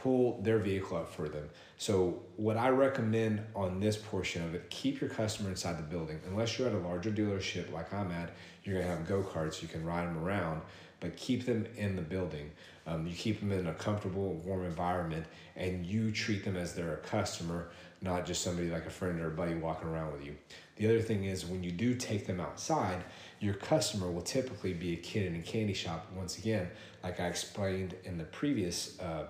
pull 0.02 0.42
their 0.42 0.60
vehicle 0.60 0.98
up 0.98 1.14
for 1.14 1.30
them. 1.30 1.50
So 1.78 2.22
what 2.38 2.58
I 2.58 2.70
recommend 2.70 3.42
on 3.56 3.80
this 3.80 3.98
portion 3.98 4.44
of 4.44 4.56
it, 4.56 4.70
keep 4.70 5.02
your 5.02 5.10
customer 5.10 5.50
inside 5.50 5.78
the 5.78 5.84
building. 5.84 6.20
Unless 6.28 6.58
you're 6.58 6.68
at 6.68 6.74
a 6.74 6.80
larger 6.80 7.12
dealership 7.12 7.72
like 7.72 7.94
I'm 7.94 8.12
at, 8.12 8.32
you're 8.64 8.80
gonna 8.80 8.96
have 8.96 9.08
go-karts, 9.08 9.62
you 9.62 9.68
can 9.68 9.86
ride 9.86 10.08
them 10.08 10.18
around, 10.18 10.62
but 11.00 11.16
keep 11.18 11.46
them 11.46 11.66
in 11.78 11.96
the 11.96 12.02
building. 12.02 12.52
Um, 12.88 13.06
you 13.06 13.14
keep 13.14 13.40
them 13.40 13.52
in 13.52 13.68
a 13.68 13.74
comfortable, 13.74 14.34
warm 14.46 14.66
environment, 14.66 15.26
and 15.56 15.86
you 15.86 16.12
treat 16.12 16.44
them 16.44 16.56
as 16.56 16.74
they're 16.74 16.94
a 16.94 16.98
customer, 16.98 17.70
not 18.02 18.26
just 18.26 18.44
somebody 18.44 18.70
like 18.70 18.86
a 18.86 18.92
friend 18.92 19.20
or 19.20 19.28
a 19.28 19.32
buddy 19.32 19.54
walking 19.54 19.88
around 19.88 20.14
with 20.14 20.26
you. 20.26 20.36
The 20.78 20.88
other 20.88 21.02
thing 21.02 21.26
is 21.26 21.46
when 21.46 21.64
you 21.64 21.72
do 21.72 21.94
take 21.94 22.26
them 22.26 22.40
outside, 22.40 23.04
your 23.40 23.54
customer 23.54 24.10
will 24.10 24.24
typically 24.24 24.74
be 24.74 24.94
a 24.94 24.98
kid 24.98 25.28
in 25.28 25.40
a 25.40 25.44
candy 25.44 25.74
shop. 25.74 26.08
Once 26.16 26.40
again, 26.40 26.70
like 27.04 27.20
I 27.20 27.28
explained 27.28 27.96
in 28.04 28.18
the 28.18 28.24
previous 28.24 29.00
uh, 29.00 29.28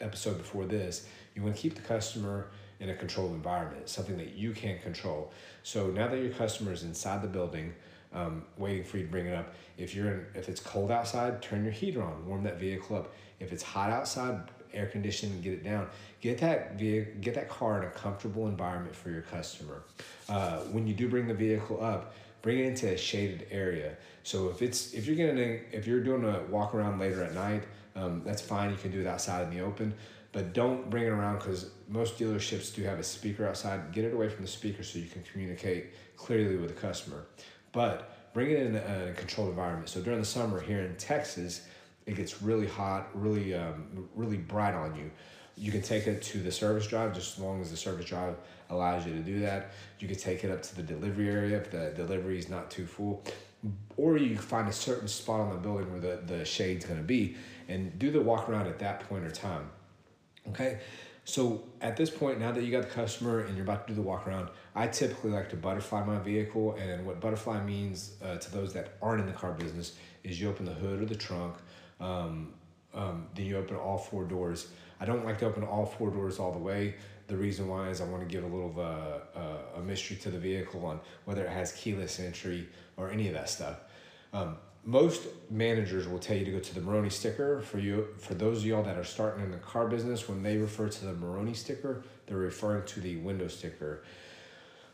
episode 0.00 0.38
before 0.38 0.64
this, 0.64 1.06
you 1.34 1.42
want 1.42 1.54
to 1.56 1.60
keep 1.60 1.74
the 1.74 1.82
customer 1.82 2.48
in 2.80 2.88
a 2.88 2.94
controlled 2.94 3.32
environment, 3.32 3.88
something 3.88 4.16
that 4.16 4.34
you 4.34 4.52
can't 4.52 4.82
control. 4.82 5.32
So 5.62 5.88
now 5.88 6.08
that 6.08 6.18
your 6.18 6.32
customer 6.32 6.72
is 6.72 6.82
inside 6.82 7.22
the 7.22 7.28
building, 7.28 7.74
um, 8.12 8.44
waiting 8.56 8.84
for 8.84 8.96
you 8.96 9.04
to 9.04 9.10
bring 9.10 9.26
it 9.26 9.34
up. 9.34 9.54
If 9.78 9.94
you're 9.94 10.10
in, 10.10 10.26
if 10.34 10.48
it's 10.48 10.60
cold 10.60 10.90
outside, 10.90 11.42
turn 11.42 11.62
your 11.62 11.72
heater 11.72 12.02
on, 12.02 12.26
warm 12.26 12.42
that 12.44 12.58
vehicle 12.58 12.96
up. 12.96 13.14
If 13.38 13.52
it's 13.52 13.62
hot 13.62 13.90
outside, 13.90 14.40
air 14.72 14.86
condition 14.86 15.30
and 15.30 15.42
get 15.42 15.52
it 15.52 15.64
down. 15.64 15.88
Get 16.20 16.38
that 16.38 16.78
vehicle, 16.78 17.12
get 17.20 17.34
that 17.34 17.48
car 17.48 17.82
in 17.82 17.88
a 17.88 17.90
comfortable 17.90 18.46
environment 18.48 18.94
for 18.94 19.10
your 19.10 19.22
customer. 19.22 19.82
Uh, 20.28 20.58
when 20.72 20.86
you 20.86 20.94
do 20.94 21.08
bring 21.08 21.26
the 21.26 21.34
vehicle 21.34 21.82
up, 21.82 22.14
bring 22.42 22.58
it 22.58 22.66
into 22.66 22.92
a 22.92 22.96
shaded 22.96 23.46
area. 23.50 23.96
So 24.22 24.48
if 24.50 24.62
it's 24.62 24.92
if 24.92 25.06
you're 25.06 25.16
getting 25.16 25.60
if 25.72 25.86
you're 25.86 26.02
doing 26.02 26.24
a 26.24 26.42
walk 26.44 26.74
around 26.74 26.98
later 26.98 27.22
at 27.22 27.34
night, 27.34 27.64
um, 28.00 28.22
that's 28.24 28.42
fine. 28.42 28.70
You 28.70 28.76
can 28.76 28.90
do 28.90 29.00
it 29.00 29.06
outside 29.06 29.44
in 29.44 29.56
the 29.56 29.64
open, 29.64 29.94
but 30.32 30.52
don't 30.52 30.88
bring 30.88 31.04
it 31.04 31.08
around 31.08 31.38
because 31.38 31.70
most 31.88 32.18
dealerships 32.18 32.74
do 32.74 32.82
have 32.84 32.98
a 32.98 33.04
speaker 33.04 33.46
outside. 33.46 33.92
Get 33.92 34.04
it 34.04 34.14
away 34.14 34.28
from 34.28 34.44
the 34.44 34.50
speaker 34.50 34.82
so 34.82 34.98
you 34.98 35.08
can 35.08 35.22
communicate 35.22 35.94
clearly 36.16 36.56
with 36.56 36.68
the 36.68 36.80
customer. 36.80 37.26
But 37.72 38.32
bring 38.32 38.50
it 38.50 38.62
in 38.62 38.76
a, 38.76 39.12
controlled 39.16 39.50
environment. 39.50 39.88
So 39.88 40.00
during 40.00 40.20
the 40.20 40.26
summer 40.26 40.60
here 40.60 40.80
in 40.80 40.96
Texas, 40.96 41.66
it 42.06 42.16
gets 42.16 42.42
really 42.42 42.66
hot, 42.66 43.08
really 43.14 43.54
um, 43.54 44.08
really 44.14 44.36
bright 44.36 44.74
on 44.74 44.94
you. 44.96 45.10
You 45.56 45.70
can 45.70 45.82
take 45.82 46.06
it 46.06 46.22
to 46.22 46.38
the 46.38 46.50
service 46.50 46.86
drive 46.86 47.14
just 47.14 47.36
as 47.36 47.44
long 47.44 47.60
as 47.60 47.70
the 47.70 47.76
service 47.76 48.06
drive 48.06 48.36
allows 48.70 49.06
you 49.06 49.12
to 49.12 49.20
do 49.20 49.40
that. 49.40 49.72
You 49.98 50.08
can 50.08 50.16
take 50.16 50.42
it 50.44 50.50
up 50.50 50.62
to 50.62 50.76
the 50.76 50.82
delivery 50.82 51.28
area 51.28 51.58
if 51.58 51.70
the 51.70 51.92
delivery 51.94 52.38
is 52.38 52.48
not 52.48 52.70
too 52.70 52.86
full. 52.86 53.22
Or 53.96 54.16
you 54.16 54.38
find 54.38 54.68
a 54.68 54.72
certain 54.72 55.08
spot 55.08 55.40
on 55.40 55.50
the 55.50 55.58
building 55.58 55.90
where 55.90 56.00
the, 56.00 56.22
the 56.24 56.44
shade's 56.46 56.86
gonna 56.86 57.02
be 57.02 57.36
and 57.70 57.98
do 57.98 58.10
the 58.10 58.20
walk 58.20 58.48
around 58.48 58.66
at 58.66 58.78
that 58.80 59.00
point 59.08 59.24
or 59.24 59.30
time. 59.30 59.70
Okay, 60.48 60.80
so 61.24 61.62
at 61.80 61.96
this 61.96 62.10
point, 62.10 62.40
now 62.40 62.50
that 62.50 62.64
you 62.64 62.72
got 62.72 62.82
the 62.82 62.88
customer 62.88 63.40
and 63.40 63.56
you're 63.56 63.64
about 63.64 63.86
to 63.86 63.92
do 63.92 63.96
the 63.96 64.02
walk 64.02 64.26
around, 64.26 64.48
I 64.74 64.88
typically 64.88 65.30
like 65.30 65.48
to 65.50 65.56
butterfly 65.56 66.04
my 66.04 66.18
vehicle. 66.18 66.74
And 66.74 67.06
what 67.06 67.20
butterfly 67.20 67.62
means 67.62 68.14
uh, 68.24 68.36
to 68.36 68.52
those 68.52 68.72
that 68.72 68.94
aren't 69.00 69.20
in 69.20 69.26
the 69.26 69.32
car 69.32 69.52
business 69.52 69.92
is 70.24 70.40
you 70.40 70.48
open 70.48 70.64
the 70.64 70.72
hood 70.72 71.00
or 71.00 71.06
the 71.06 71.14
trunk, 71.14 71.54
um, 72.00 72.54
um, 72.92 73.26
then 73.34 73.46
you 73.46 73.56
open 73.56 73.76
all 73.76 73.98
four 73.98 74.24
doors. 74.24 74.68
I 75.00 75.04
don't 75.04 75.24
like 75.24 75.38
to 75.38 75.46
open 75.46 75.62
all 75.62 75.86
four 75.86 76.10
doors 76.10 76.38
all 76.38 76.52
the 76.52 76.58
way. 76.58 76.96
The 77.28 77.36
reason 77.36 77.68
why 77.68 77.90
is 77.90 78.00
I 78.00 78.04
want 78.04 78.22
to 78.22 78.28
give 78.28 78.42
a 78.42 78.48
little 78.48 78.74
a, 78.80 79.78
a 79.78 79.82
mystery 79.82 80.16
to 80.16 80.30
the 80.30 80.38
vehicle 80.38 80.84
on 80.84 80.98
whether 81.26 81.44
it 81.44 81.50
has 81.50 81.70
keyless 81.72 82.18
entry 82.18 82.68
or 82.96 83.10
any 83.10 83.28
of 83.28 83.34
that 83.34 83.48
stuff. 83.48 83.78
Um, 84.32 84.56
most 84.84 85.26
managers 85.50 86.08
will 86.08 86.18
tell 86.18 86.36
you 86.36 86.44
to 86.44 86.52
go 86.52 86.58
to 86.58 86.74
the 86.74 86.80
Monroney 86.80 87.12
sticker. 87.12 87.60
For 87.60 87.78
you, 87.78 88.08
for 88.18 88.34
those 88.34 88.58
of 88.58 88.66
y'all 88.66 88.82
that 88.82 88.96
are 88.96 89.04
starting 89.04 89.44
in 89.44 89.50
the 89.50 89.58
car 89.58 89.86
business, 89.88 90.28
when 90.28 90.42
they 90.42 90.56
refer 90.56 90.88
to 90.88 91.04
the 91.04 91.12
Monroney 91.12 91.54
sticker, 91.54 92.02
they're 92.26 92.38
referring 92.38 92.86
to 92.86 93.00
the 93.00 93.16
window 93.16 93.48
sticker. 93.48 94.02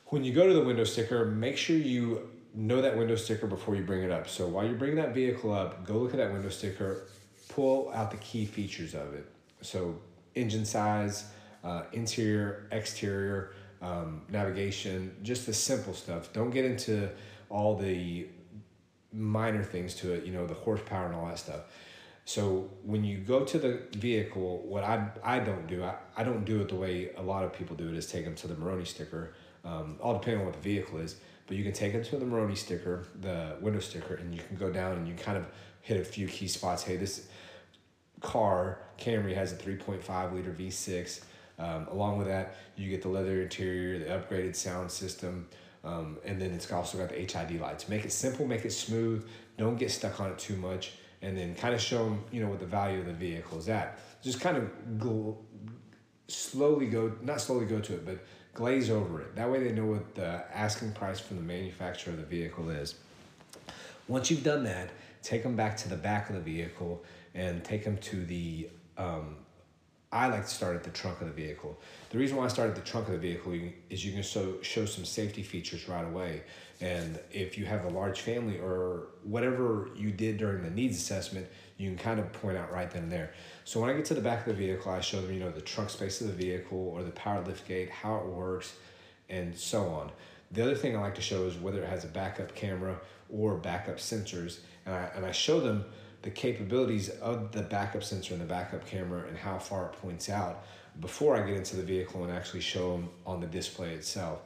When 0.07 0.25
you 0.25 0.33
go 0.33 0.47
to 0.47 0.55
the 0.55 0.65
window 0.65 0.85
sticker, 0.85 1.25
make 1.25 1.57
sure 1.57 1.77
you 1.77 2.29
know 2.55 2.81
that 2.81 2.97
window 2.97 3.17
sticker 3.17 3.47
before 3.47 3.77
you 3.77 3.83
bring 3.83 4.03
it 4.03 4.11
up. 4.11 4.29
So 4.29 4.49
while 4.49 4.65
you're 4.65 4.75
bringing 4.75 4.97
that 4.97 5.15
vehicle 5.15 5.53
up, 5.53 5.87
go 5.87 5.95
look 5.95 6.13
at 6.13 6.17
that 6.17 6.33
window 6.33 6.49
sticker, 6.49 7.03
pull 7.49 7.91
out 7.93 8.11
the 8.11 8.17
key 8.19 8.45
features 8.45 8.95
of 8.95 9.15
it. 9.15 9.27
So 9.61 10.01
engine 10.35 10.65
size, 10.65 11.27
uh, 11.63 11.85
interior, 11.93 12.69
exterior, 12.73 13.53
um, 13.83 14.23
navigation, 14.29 15.15
just 15.23 15.47
the 15.47 15.53
simple 15.53 15.95
stuff. 15.95 16.33
Don't 16.33 16.51
get 16.51 16.65
into 16.65 17.11
all 17.51 17.77
the 17.77 18.27
minor 19.17 19.63
things 19.63 19.95
to 19.97 20.13
it, 20.13 20.25
you 20.25 20.33
know, 20.33 20.47
the 20.47 20.55
horsepower 20.55 21.07
and 21.07 21.15
all 21.15 21.27
that 21.27 21.39
stuff. 21.39 21.63
So 22.25 22.71
when 22.83 23.05
you 23.05 23.19
go 23.19 23.45
to 23.45 23.59
the 23.59 23.83
vehicle, 23.97 24.63
what 24.67 24.83
I, 24.83 25.09
I 25.23 25.39
don't 25.39 25.67
do, 25.69 25.85
I, 25.85 25.95
I 26.17 26.25
don't 26.25 26.45
do 26.45 26.61
it 26.61 26.69
the 26.69 26.75
way 26.75 27.11
a 27.17 27.23
lot 27.23 27.45
of 27.45 27.53
people 27.53 27.77
do 27.77 27.89
it 27.89 27.97
is 27.97 28.07
take 28.07 28.25
them 28.25 28.35
to 28.37 28.49
the 28.49 28.55
Monroney 28.55 28.87
sticker, 28.87 29.35
um, 29.65 29.97
all 30.01 30.15
depending 30.15 30.41
on 30.41 30.47
what 30.47 30.55
the 30.55 30.61
vehicle 30.61 30.99
is. 30.99 31.17
But 31.47 31.57
you 31.57 31.63
can 31.63 31.73
take 31.73 31.93
them 31.93 32.03
to 32.03 32.17
the 32.17 32.25
Monroney 32.25 32.57
sticker, 32.57 33.07
the 33.21 33.57
window 33.61 33.79
sticker, 33.79 34.15
and 34.15 34.35
you 34.35 34.43
can 34.43 34.57
go 34.57 34.71
down 34.71 34.97
and 34.97 35.07
you 35.07 35.15
kind 35.15 35.39
of 35.39 35.47
hit 35.83 36.01
a 36.01 36.05
few 36.05 36.27
key 36.27 36.49
spots. 36.49 36.83
Hey, 36.83 36.97
this 36.97 37.29
car, 38.21 38.81
Camry, 38.99 39.35
has 39.35 39.53
a 39.53 39.57
3.5 39.57 40.33
liter 40.35 40.51
V6. 40.51 41.21
Um, 41.61 41.87
along 41.89 42.19
with 42.19 42.27
that, 42.27 42.57
you 42.75 42.91
get 42.91 43.03
the 43.03 43.09
leather 43.09 43.41
interior, 43.41 43.99
the 44.01 44.07
upgraded 44.07 44.57
sound 44.57 44.91
system, 44.91 45.49
um, 45.87 46.19
and 46.25 46.43
then 46.43 46.51
it's 46.51 46.71
also 46.73 46.99
got 46.99 47.11
the 47.11 47.15
HID 47.15 47.61
lights. 47.61 47.89
Make 47.89 48.05
it 48.05 48.13
simple, 48.13 48.45
make 48.45 48.65
it 48.65 48.73
smooth. 48.73 49.27
Don't 49.57 49.79
get 49.79 49.91
stuck 49.91 50.21
on 50.21 50.31
it 50.31 50.39
too 50.39 50.57
much, 50.57 50.95
and 51.23 51.37
then 51.39 51.55
kind 51.55 51.75
of 51.75 51.81
show 51.81 52.05
them, 52.05 52.25
you 52.33 52.43
know, 52.43 52.49
what 52.49 52.59
the 52.59 52.67
value 52.67 52.99
of 52.99 53.07
the 53.07 53.13
vehicle 53.13 53.59
is 53.59 53.69
at. 53.69 53.99
Just 54.21 54.41
kind 54.41 54.57
of 54.57 54.99
go, 54.99 55.39
slowly 56.27 56.87
go, 56.87 57.13
not 57.23 57.41
slowly 57.41 57.67
go 57.67 57.79
to 57.79 57.95
it, 57.95 58.05
but 58.05 58.19
glaze 58.53 58.91
over 58.91 59.21
it. 59.21 59.37
That 59.37 59.51
way 59.51 59.63
they 59.63 59.71
know 59.71 59.87
what 59.87 60.17
the 60.17 60.45
asking 60.53 60.93
price 60.93 61.21
from 61.21 61.37
the 61.37 61.43
manufacturer 61.45 62.13
of 62.13 62.19
the 62.19 62.27
vehicle 62.27 62.69
is. 62.71 62.97
Once 64.09 64.31
you've 64.31 64.45
done 64.45 64.65
that, 64.65 64.91
take 65.23 65.45
them 65.45 65.55
back 65.55 65.77
to 65.77 65.89
the 65.89 65.97
back 65.97 66.29
of 66.31 66.35
the 66.35 66.41
vehicle 66.41 67.05
and 67.35 67.63
take 67.63 67.85
them 67.85 67.97
to 67.99 68.25
the 68.25 68.69
um, 68.99 69.37
I 70.13 70.29
like 70.29 70.45
to 70.45 70.51
start 70.51 70.77
at 70.77 70.85
the 70.85 70.91
trunk 70.91 71.21
of 71.21 71.27
the 71.27 71.33
vehicle. 71.33 71.79
The 72.11 72.19
reason 72.19 72.37
why 72.37 72.45
I 72.45 72.49
start 72.49 72.71
at 72.71 72.77
the 72.77 72.83
trunk 72.83 73.09
of 73.09 73.15
the 73.15 73.19
vehicle 73.19 73.53
is 73.91 74.05
you 74.05 74.13
can 74.13 74.23
show, 74.23 74.63
show 74.63 74.87
some 74.87 75.05
safety 75.05 75.43
features 75.43 75.89
right 75.89 76.05
away. 76.05 76.43
And 76.81 77.19
if 77.33 77.59
you 77.59 77.65
have 77.65 77.85
a 77.85 77.89
large 77.89 78.21
family 78.21 78.59
or 78.59 79.09
whatever 79.25 79.91
you 79.97 80.13
did 80.13 80.39
during 80.39 80.63
the 80.63 80.71
needs 80.71 80.97
assessment, 80.97 81.49
you 81.77 81.89
can 81.89 81.99
kind 81.99 82.21
of 82.21 82.33
point 82.33 82.57
out 82.57 82.73
right 82.73 82.91
then 82.91 83.05
and 83.05 83.13
there. 83.13 83.33
So 83.65 83.81
when 83.81 83.91
I 83.91 83.95
get 83.95 84.05
to 84.07 84.15
the 84.15 84.21
back 84.21 84.47
of 84.47 84.57
the 84.57 84.67
vehicle, 84.67 84.93
I 84.93 85.01
show 85.01 85.21
them, 85.21 85.33
you 85.33 85.41
know, 85.41 85.51
the 85.51 85.61
trunk 85.61 85.91
space 85.91 86.21
of 86.21 86.29
the 86.29 86.33
vehicle 86.33 86.79
or 86.79 87.03
the 87.03 87.11
power 87.11 87.43
lift 87.43 87.67
gate, 87.67 87.91
how 87.91 88.17
it 88.19 88.27
works, 88.27 88.75
and 89.29 89.59
so 89.59 89.89
on. 89.89 90.13
The 90.53 90.63
other 90.63 90.77
thing 90.77 90.97
I 90.97 91.01
like 91.01 91.17
to 91.17 91.23
show 91.23 91.45
is 91.47 91.57
whether 91.57 91.83
it 91.83 91.89
has 91.89 92.05
a 92.05 92.09
backup 92.09 92.55
camera 92.55 93.01
or 93.29 93.57
backup 93.57 93.97
sensors. 93.97 94.61
And 94.85 94.95
I, 94.95 95.11
and 95.17 95.27
I 95.27 95.33
show 95.33 95.59
them 95.61 95.85
the 96.27 96.33
capabilities 96.33 97.09
of 97.09 97.53
the 97.53 97.63
backup 97.63 98.03
sensor 98.03 98.35
and 98.35 98.43
the 98.43 98.47
backup 98.47 98.85
camera 98.85 99.29
and 99.29 99.39
how 99.39 99.57
far 99.59 99.87
it 99.87 99.93
points 99.93 100.29
out 100.29 100.65
before 100.99 101.37
I 101.37 101.47
get 101.47 101.57
into 101.57 101.77
the 101.77 101.85
vehicle 101.85 102.25
and 102.25 102.33
actually 102.33 102.63
show 102.63 102.91
them 102.91 103.11
on 103.25 103.41
the 103.41 103.47
display 103.47 103.93
itself. 103.93 104.41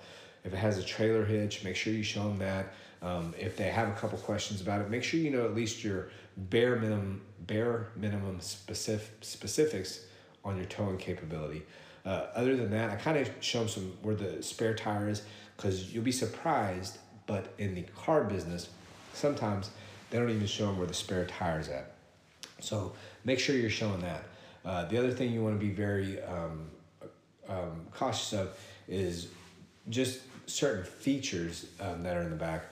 If 0.44 0.52
it 0.52 0.58
has 0.58 0.76
a 0.76 0.82
trailer 0.82 1.24
hitch, 1.24 1.64
make 1.64 1.76
sure 1.76 1.94
you 1.94 2.02
show 2.02 2.24
them 2.24 2.38
that. 2.40 2.74
Um, 3.00 3.34
if 3.38 3.56
they 3.56 3.70
have 3.70 3.88
a 3.88 3.92
couple 3.92 4.18
questions 4.18 4.60
about 4.60 4.82
it, 4.82 4.90
make 4.90 5.02
sure 5.02 5.18
you 5.20 5.30
know 5.30 5.46
at 5.46 5.54
least 5.54 5.82
your 5.82 6.10
bare 6.36 6.76
minimum 6.76 7.22
bare 7.46 7.88
minimum 7.96 8.40
specific 8.40 9.16
specifics 9.22 10.04
on 10.44 10.58
your 10.58 10.66
towing 10.66 10.98
capability. 10.98 11.62
Uh, 12.04 12.26
other 12.34 12.56
than 12.56 12.70
that, 12.72 12.90
I 12.90 12.96
kind 12.96 13.16
of 13.16 13.30
show 13.40 13.60
them 13.60 13.68
some 13.68 13.92
where 14.02 14.14
the 14.14 14.42
spare 14.42 14.74
tire 14.74 15.08
is 15.08 15.22
because 15.56 15.94
you'll 15.94 16.04
be 16.04 16.12
surprised. 16.12 16.98
But 17.26 17.54
in 17.56 17.74
the 17.74 17.84
car 17.96 18.24
business, 18.24 18.68
sometimes 19.14 19.70
they 20.10 20.18
don't 20.18 20.30
even 20.30 20.46
show 20.46 20.66
them 20.66 20.78
where 20.78 20.86
the 20.86 20.94
spare 20.94 21.24
tire's 21.26 21.68
at. 21.68 21.94
So 22.60 22.92
make 23.24 23.38
sure 23.38 23.56
you're 23.56 23.70
showing 23.70 24.00
that. 24.00 24.24
Uh, 24.64 24.84
the 24.86 24.98
other 24.98 25.10
thing 25.10 25.32
you 25.32 25.42
want 25.42 25.58
to 25.58 25.64
be 25.64 25.72
very 25.72 26.20
um, 26.22 26.68
um, 27.48 27.86
cautious 27.92 28.32
of 28.32 28.58
is 28.88 29.28
just 29.88 30.20
certain 30.46 30.84
features 30.84 31.66
um, 31.80 32.02
that 32.02 32.16
are 32.16 32.22
in 32.22 32.30
the 32.30 32.36
back. 32.36 32.64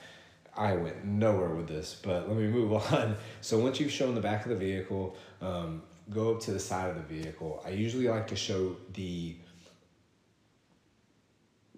I 0.55 0.73
went 0.73 1.05
nowhere 1.05 1.49
with 1.49 1.67
this, 1.67 1.99
but 2.03 2.27
let 2.27 2.37
me 2.37 2.47
move 2.47 2.73
on. 2.93 3.15
So 3.41 3.59
once 3.59 3.79
you've 3.79 3.91
shown 3.91 4.15
the 4.15 4.21
back 4.21 4.43
of 4.43 4.49
the 4.49 4.57
vehicle, 4.57 5.15
um, 5.41 5.81
go 6.09 6.35
up 6.35 6.41
to 6.41 6.51
the 6.51 6.59
side 6.59 6.89
of 6.89 6.95
the 6.95 7.21
vehicle. 7.21 7.63
I 7.65 7.69
usually 7.69 8.07
like 8.07 8.27
to 8.27 8.35
show 8.35 8.75
the 8.93 9.35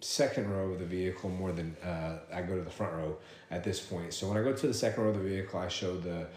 second 0.01 0.51
row 0.51 0.71
of 0.71 0.79
the 0.79 0.85
vehicle 0.85 1.29
more 1.29 1.51
than 1.51 1.75
uh, 1.83 2.19
I 2.33 2.41
go 2.41 2.55
to 2.55 2.61
the 2.61 2.71
front 2.71 2.93
row 2.93 3.17
at 3.49 3.63
this 3.63 3.79
point. 3.79 4.13
So 4.13 4.27
when 4.27 4.37
I 4.37 4.43
go 4.43 4.53
to 4.53 4.67
the 4.67 4.73
second 4.73 5.03
row 5.03 5.09
of 5.09 5.17
the 5.17 5.23
vehicle, 5.23 5.59
I 5.59 5.67
show 5.67 5.97
the 5.97 6.27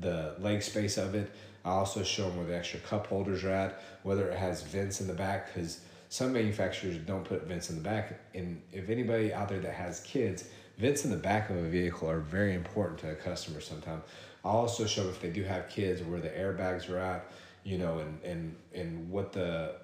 the 0.00 0.34
leg 0.38 0.62
space 0.62 0.96
of 0.96 1.14
it. 1.14 1.30
I 1.64 1.70
also 1.70 2.02
show 2.02 2.28
them 2.28 2.38
where 2.38 2.46
the 2.46 2.56
extra 2.56 2.80
cup 2.80 3.06
holders 3.06 3.44
are 3.44 3.50
at, 3.50 3.82
whether 4.02 4.28
it 4.28 4.38
has 4.38 4.62
vents 4.62 5.00
in 5.00 5.06
the 5.06 5.12
back, 5.14 5.52
because 5.52 5.80
some 6.08 6.32
manufacturers 6.32 6.96
don't 6.96 7.24
put 7.24 7.46
vents 7.46 7.70
in 7.70 7.76
the 7.76 7.82
back. 7.82 8.20
And 8.34 8.60
if 8.72 8.88
anybody 8.88 9.32
out 9.32 9.48
there 9.48 9.60
that 9.60 9.74
has 9.74 10.00
kids, 10.00 10.44
vents 10.78 11.04
in 11.04 11.10
the 11.10 11.16
back 11.16 11.50
of 11.50 11.56
a 11.56 11.68
vehicle 11.68 12.10
are 12.10 12.20
very 12.20 12.54
important 12.54 12.98
to 13.00 13.10
a 13.10 13.14
customer 13.14 13.60
sometimes. 13.60 14.02
I 14.44 14.48
also 14.48 14.86
show 14.86 15.08
if 15.08 15.20
they 15.20 15.30
do 15.30 15.44
have 15.44 15.68
kids 15.68 16.02
where 16.02 16.20
the 16.20 16.30
airbags 16.30 16.90
are 16.90 16.98
at, 16.98 17.30
you 17.64 17.78
know, 17.78 17.98
and 17.98 18.20
and 18.22 18.56
and 18.74 19.10
what 19.10 19.32
the 19.32 19.74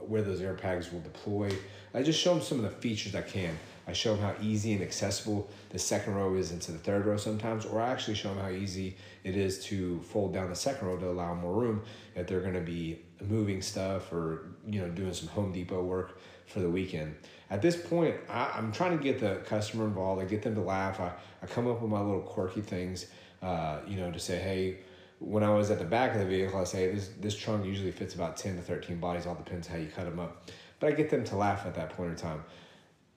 where 0.00 0.22
those 0.22 0.40
airbags 0.40 0.92
will 0.92 1.00
deploy. 1.00 1.52
I 1.94 2.02
just 2.02 2.20
show 2.20 2.34
them 2.34 2.42
some 2.42 2.58
of 2.58 2.64
the 2.64 2.70
features 2.70 3.14
I 3.14 3.22
can. 3.22 3.58
I 3.86 3.92
show 3.92 4.14
them 4.14 4.24
how 4.24 4.34
easy 4.40 4.72
and 4.72 4.82
accessible 4.82 5.50
the 5.70 5.78
second 5.78 6.14
row 6.14 6.34
is 6.34 6.52
into 6.52 6.72
the 6.72 6.78
third 6.78 7.04
row 7.04 7.16
sometimes, 7.16 7.66
or 7.66 7.80
I 7.80 7.90
actually 7.90 8.14
show 8.14 8.28
them 8.28 8.38
how 8.38 8.50
easy 8.50 8.96
it 9.24 9.36
is 9.36 9.64
to 9.66 10.00
fold 10.02 10.32
down 10.32 10.50
the 10.50 10.56
second 10.56 10.86
row 10.86 10.96
to 10.96 11.08
allow 11.08 11.34
more 11.34 11.52
room 11.52 11.82
if 12.14 12.26
they're 12.26 12.40
going 12.40 12.54
to 12.54 12.60
be 12.60 13.00
moving 13.28 13.62
stuff 13.62 14.12
or 14.12 14.46
you 14.66 14.80
know 14.80 14.88
doing 14.88 15.12
some 15.12 15.28
Home 15.28 15.52
Depot 15.52 15.82
work 15.82 16.18
for 16.46 16.60
the 16.60 16.68
weekend. 16.68 17.16
At 17.50 17.62
this 17.62 17.76
point, 17.76 18.16
I, 18.28 18.58
am 18.58 18.72
trying 18.72 18.96
to 18.96 19.02
get 19.02 19.20
the 19.20 19.42
customer 19.44 19.84
involved. 19.84 20.22
I 20.22 20.24
get 20.24 20.42
them 20.42 20.54
to 20.54 20.60
laugh. 20.60 21.00
I, 21.00 21.12
I 21.42 21.46
come 21.46 21.68
up 21.68 21.82
with 21.82 21.90
my 21.90 22.00
little 22.00 22.22
quirky 22.22 22.62
things, 22.62 23.06
uh, 23.42 23.80
you 23.86 23.96
know, 23.96 24.10
to 24.10 24.18
say, 24.18 24.38
hey, 24.38 24.78
when 25.24 25.42
I 25.42 25.50
was 25.50 25.70
at 25.70 25.78
the 25.78 25.84
back 25.84 26.14
of 26.14 26.20
the 26.20 26.26
vehicle, 26.26 26.60
I 26.60 26.64
say 26.64 26.92
this 26.92 27.10
this 27.20 27.36
trunk 27.36 27.64
usually 27.64 27.92
fits 27.92 28.14
about 28.14 28.36
ten 28.36 28.56
to 28.56 28.62
thirteen 28.62 28.98
bodies. 28.98 29.26
All 29.26 29.34
depends 29.34 29.68
how 29.68 29.76
you 29.76 29.88
cut 29.88 30.04
them 30.04 30.18
up, 30.18 30.50
but 30.80 30.92
I 30.92 30.96
get 30.96 31.10
them 31.10 31.24
to 31.24 31.36
laugh 31.36 31.64
at 31.66 31.74
that 31.76 31.90
point 31.90 32.10
in 32.10 32.16
time. 32.16 32.44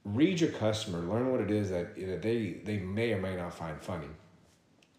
Read 0.04 0.40
your 0.40 0.52
customer, 0.52 1.00
learn 1.00 1.32
what 1.32 1.42
it 1.42 1.50
is 1.50 1.70
that 1.72 1.98
know, 1.98 2.18
they 2.18 2.62
they 2.64 2.78
may 2.78 3.12
or 3.14 3.20
may 3.20 3.36
not 3.36 3.54
find 3.54 3.82
funny. 3.82 4.08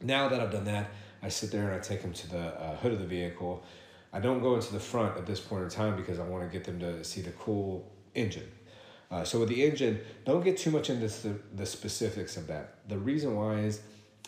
Now 0.00 0.28
that 0.28 0.40
I've 0.40 0.50
done 0.50 0.64
that, 0.64 0.90
I 1.22 1.28
sit 1.28 1.50
there 1.50 1.66
and 1.66 1.74
I 1.74 1.78
take 1.78 2.02
them 2.02 2.12
to 2.12 2.30
the 2.30 2.38
uh, 2.38 2.76
hood 2.76 2.92
of 2.92 2.98
the 2.98 3.06
vehicle. 3.06 3.62
I 4.12 4.20
don't 4.20 4.40
go 4.40 4.54
into 4.54 4.72
the 4.72 4.80
front 4.80 5.16
at 5.16 5.26
this 5.26 5.40
point 5.40 5.62
in 5.64 5.68
time 5.68 5.96
because 5.96 6.18
I 6.18 6.24
want 6.24 6.42
to 6.44 6.50
get 6.50 6.64
them 6.64 6.80
to 6.80 7.04
see 7.04 7.20
the 7.20 7.32
cool 7.32 7.90
engine. 8.14 8.50
Uh, 9.10 9.24
so 9.24 9.38
with 9.40 9.48
the 9.48 9.64
engine, 9.64 10.00
don't 10.24 10.42
get 10.42 10.56
too 10.56 10.70
much 10.70 10.90
into 10.90 11.06
the, 11.06 11.38
the 11.54 11.66
specifics 11.66 12.36
of 12.36 12.46
that. 12.48 12.74
The 12.88 12.98
reason 12.98 13.36
why 13.36 13.60
is 13.60 13.80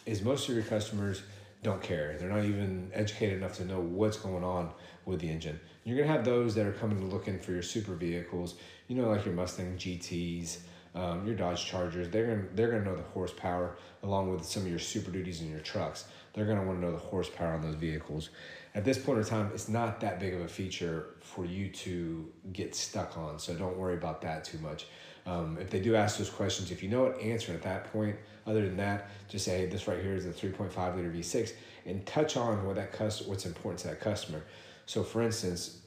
is 0.07 0.23
most 0.23 0.49
of 0.49 0.55
your 0.55 0.65
customers 0.65 1.23
don't 1.63 1.83
care. 1.83 2.17
They're 2.19 2.29
not 2.29 2.45
even 2.45 2.91
educated 2.95 3.39
enough 3.39 3.57
to 3.57 3.65
know 3.65 3.81
what's 3.81 4.17
going 4.17 4.45
on 4.45 4.71
with 5.05 5.21
the 5.21 5.29
engine. 5.29 5.59
You're 5.85 5.97
gonna 5.99 6.13
have 6.13 6.25
those 6.25 6.55
that 6.55 6.67
are 6.67 6.73
coming 6.73 7.11
looking 7.11 7.39
for 7.39 7.53
your 7.53 7.63
super 7.63 7.95
vehicles, 7.95 8.55
you 8.87 8.97
know, 8.97 9.09
like 9.09 9.25
your 9.25 9.35
Mustang 9.35 9.77
GTs, 9.77 10.59
um, 10.95 11.27
your 11.27 11.35
Dodge 11.35 11.65
Chargers. 11.65 12.09
They're 12.11 12.27
gonna 12.27 12.49
they're 12.55 12.71
gonna 12.71 12.85
know 12.85 12.97
the 12.97 13.03
horsepower 13.03 13.77
along 14.03 14.31
with 14.31 14.45
some 14.45 14.63
of 14.63 14.69
your 14.69 14.79
Super 14.79 15.11
Duties 15.11 15.41
and 15.41 15.51
your 15.51 15.61
trucks. 15.61 16.05
They're 16.33 16.47
gonna 16.47 16.65
want 16.65 16.81
to 16.81 16.87
know 16.87 16.93
the 16.93 16.99
horsepower 16.99 17.55
on 17.55 17.63
those 17.63 17.75
vehicles. 17.75 18.31
At 18.79 18.85
this 18.85 18.97
point 18.97 19.19
in 19.19 19.25
time, 19.25 19.51
it's 19.53 19.69
not 19.69 20.01
that 20.03 20.21
big 20.21 20.35
of 20.35 20.41
a 20.41 20.47
feature 20.47 21.17
for 21.21 21.45
you 21.45 21.69
to 21.69 22.31
get 22.53 22.77
stuck 22.77 23.19
on, 23.19 23.41
so 23.41 23.53
don't 23.53 23.77
worry 23.77 23.95
about 23.95 24.23
that 24.23 24.45
too 24.45 24.59
much. 24.59 24.87
Um, 25.27 25.59
if 25.61 25.69
they 25.69 25.81
do 25.81 25.97
ask 25.97 26.17
those 26.17 26.31
questions, 26.31 26.71
if 26.71 26.81
you 26.81 26.89
know 26.89 27.03
what 27.03 27.21
answer 27.21 27.53
at 27.53 27.63
that 27.63 27.93
point, 27.93 28.15
other 28.47 28.65
than 28.65 28.77
that, 28.77 29.11
just 29.27 29.45
say, 29.47 29.59
hey, 29.59 29.67
this 29.67 29.89
right 29.89 30.01
here 30.01 30.15
is 30.15 30.27
a 30.27 30.29
3.5 30.29 30.95
liter 30.95 31.11
V6 31.11 31.55
and 31.87 32.07
touch 32.07 32.37
on 32.37 32.65
what 32.65 32.77
that 32.77 32.93
cus- 32.93 33.23
what's 33.23 33.47
important 33.47 33.81
to 33.81 33.89
that 33.89 34.01
customer. 34.01 34.45
So 34.87 35.03
for 35.03 35.23
instance, 35.23 35.81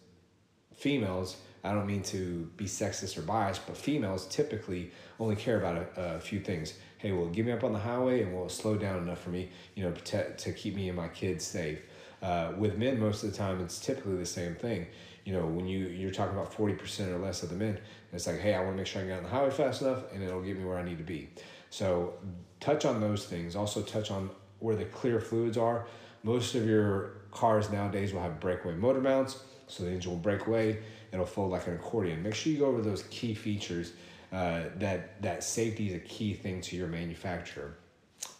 females, 0.76 1.38
I 1.64 1.72
don't 1.72 1.88
mean 1.88 2.04
to 2.04 2.52
be 2.58 2.66
sexist 2.66 3.18
or 3.18 3.22
biased, 3.22 3.66
but 3.68 3.78
females 3.78 4.28
typically 4.28 4.92
only 5.18 5.38
care 5.38 5.58
about 5.58 5.78
a, 5.78 6.16
a 6.16 6.20
few 6.20 6.42
things. 6.42 6.74
Hey, 6.98 7.14
well, 7.14 7.28
get 7.28 7.46
me 7.46 7.54
up 7.54 7.64
on 7.64 7.72
the 7.72 7.80
highway 7.80 8.24
and 8.24 8.34
will 8.34 8.50
slow 8.50 8.76
down 8.76 8.98
enough 8.98 9.22
for 9.22 9.30
me, 9.30 9.50
you 9.76 9.86
know, 9.86 9.92
to, 9.92 10.36
to 10.36 10.52
keep 10.52 10.76
me 10.76 10.90
and 10.90 10.98
my 10.98 11.08
kids 11.08 11.46
safe. 11.46 11.80
Uh, 12.22 12.52
with 12.58 12.78
men, 12.78 13.00
most 13.00 13.24
of 13.24 13.32
the 13.32 13.38
time, 13.38 13.60
it's 13.62 13.80
typically 13.80 14.18
the 14.18 14.26
same 14.26 14.56
thing. 14.56 14.88
You 15.26 15.34
know, 15.34 15.46
when 15.46 15.68
you 15.68 15.88
you're 15.88 16.12
talking 16.12 16.36
about 16.36 16.54
forty 16.54 16.74
percent 16.74 17.12
or 17.12 17.18
less 17.18 17.44
of 17.44 17.50
the 17.50 17.56
men, 17.56 17.80
it's 18.14 18.28
like, 18.28 18.40
hey, 18.40 18.54
I 18.54 18.60
want 18.60 18.74
to 18.74 18.78
make 18.78 18.88
sure 18.88 19.02
I 19.02 19.06
get 19.06 19.18
on 19.18 19.24
the 19.24 19.30
highway 19.30 19.52
fast 19.52 19.82
enough, 19.82 20.04
and 20.14 20.24
it'll 20.24 20.42
get 20.42 20.58
me 20.58 20.66
where 20.66 20.78
I 20.78 20.84
need 20.84 20.98
to 20.98 21.04
be. 21.04 21.30
So 21.70 22.14
touch 22.60 22.86
on 22.86 23.00
those 23.00 23.26
things. 23.26 23.56
Also 23.56 23.82
touch 23.82 24.12
on 24.12 24.30
where 24.60 24.76
the 24.76 24.86
clear 24.86 25.20
fluids 25.20 25.58
are. 25.58 25.88
Most 26.24 26.54
of 26.56 26.68
your 26.68 27.14
cars 27.32 27.72
nowadays 27.72 28.14
will 28.14 28.22
have 28.22 28.40
breakaway 28.40 28.76
motor 28.76 29.02
mounts, 29.02 29.44
so 29.68 29.84
the 29.84 29.92
engine 29.92 30.12
will 30.12 30.20
break 30.20 30.46
away. 30.46 30.80
It'll 31.12 31.26
fold 31.26 31.52
like 31.52 31.68
an 31.68 31.74
accordion. 31.74 32.22
Make 32.22 32.36
sure 32.36 32.54
you 32.54 32.60
go 32.60 32.66
over 32.66 32.82
those 32.82 33.04
key 33.04 33.34
features. 33.34 33.94
Uh, 34.32 34.64
that 34.78 35.22
that 35.22 35.44
safety 35.44 35.90
is 35.90 35.96
a 35.96 36.00
key 36.00 36.34
thing 36.34 36.62
to 36.62 36.76
your 36.76 36.88
manufacturer. 36.88 37.76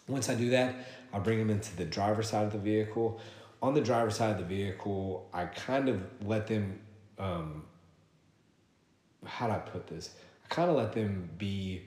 Once 0.08 0.28
I 0.28 0.34
do 0.34 0.50
that, 0.50 0.74
I'll 1.12 1.20
bring 1.20 1.38
them 1.38 1.50
into 1.50 1.76
the 1.76 1.84
driver 1.84 2.22
side 2.22 2.46
of 2.46 2.52
the 2.52 2.58
vehicle. 2.58 3.20
On 3.62 3.72
the 3.72 3.80
driver's 3.80 4.16
side 4.16 4.32
of 4.32 4.38
the 4.38 4.44
vehicle, 4.44 5.28
I 5.32 5.46
kind 5.46 5.88
of 5.88 6.02
let 6.24 6.46
them. 6.48 6.80
Um, 7.18 7.64
how 9.24 9.46
do 9.46 9.52
I 9.52 9.58
put 9.58 9.86
this? 9.86 10.10
I 10.44 10.52
kind 10.52 10.68
of 10.68 10.76
let 10.76 10.92
them 10.92 11.30
be 11.38 11.82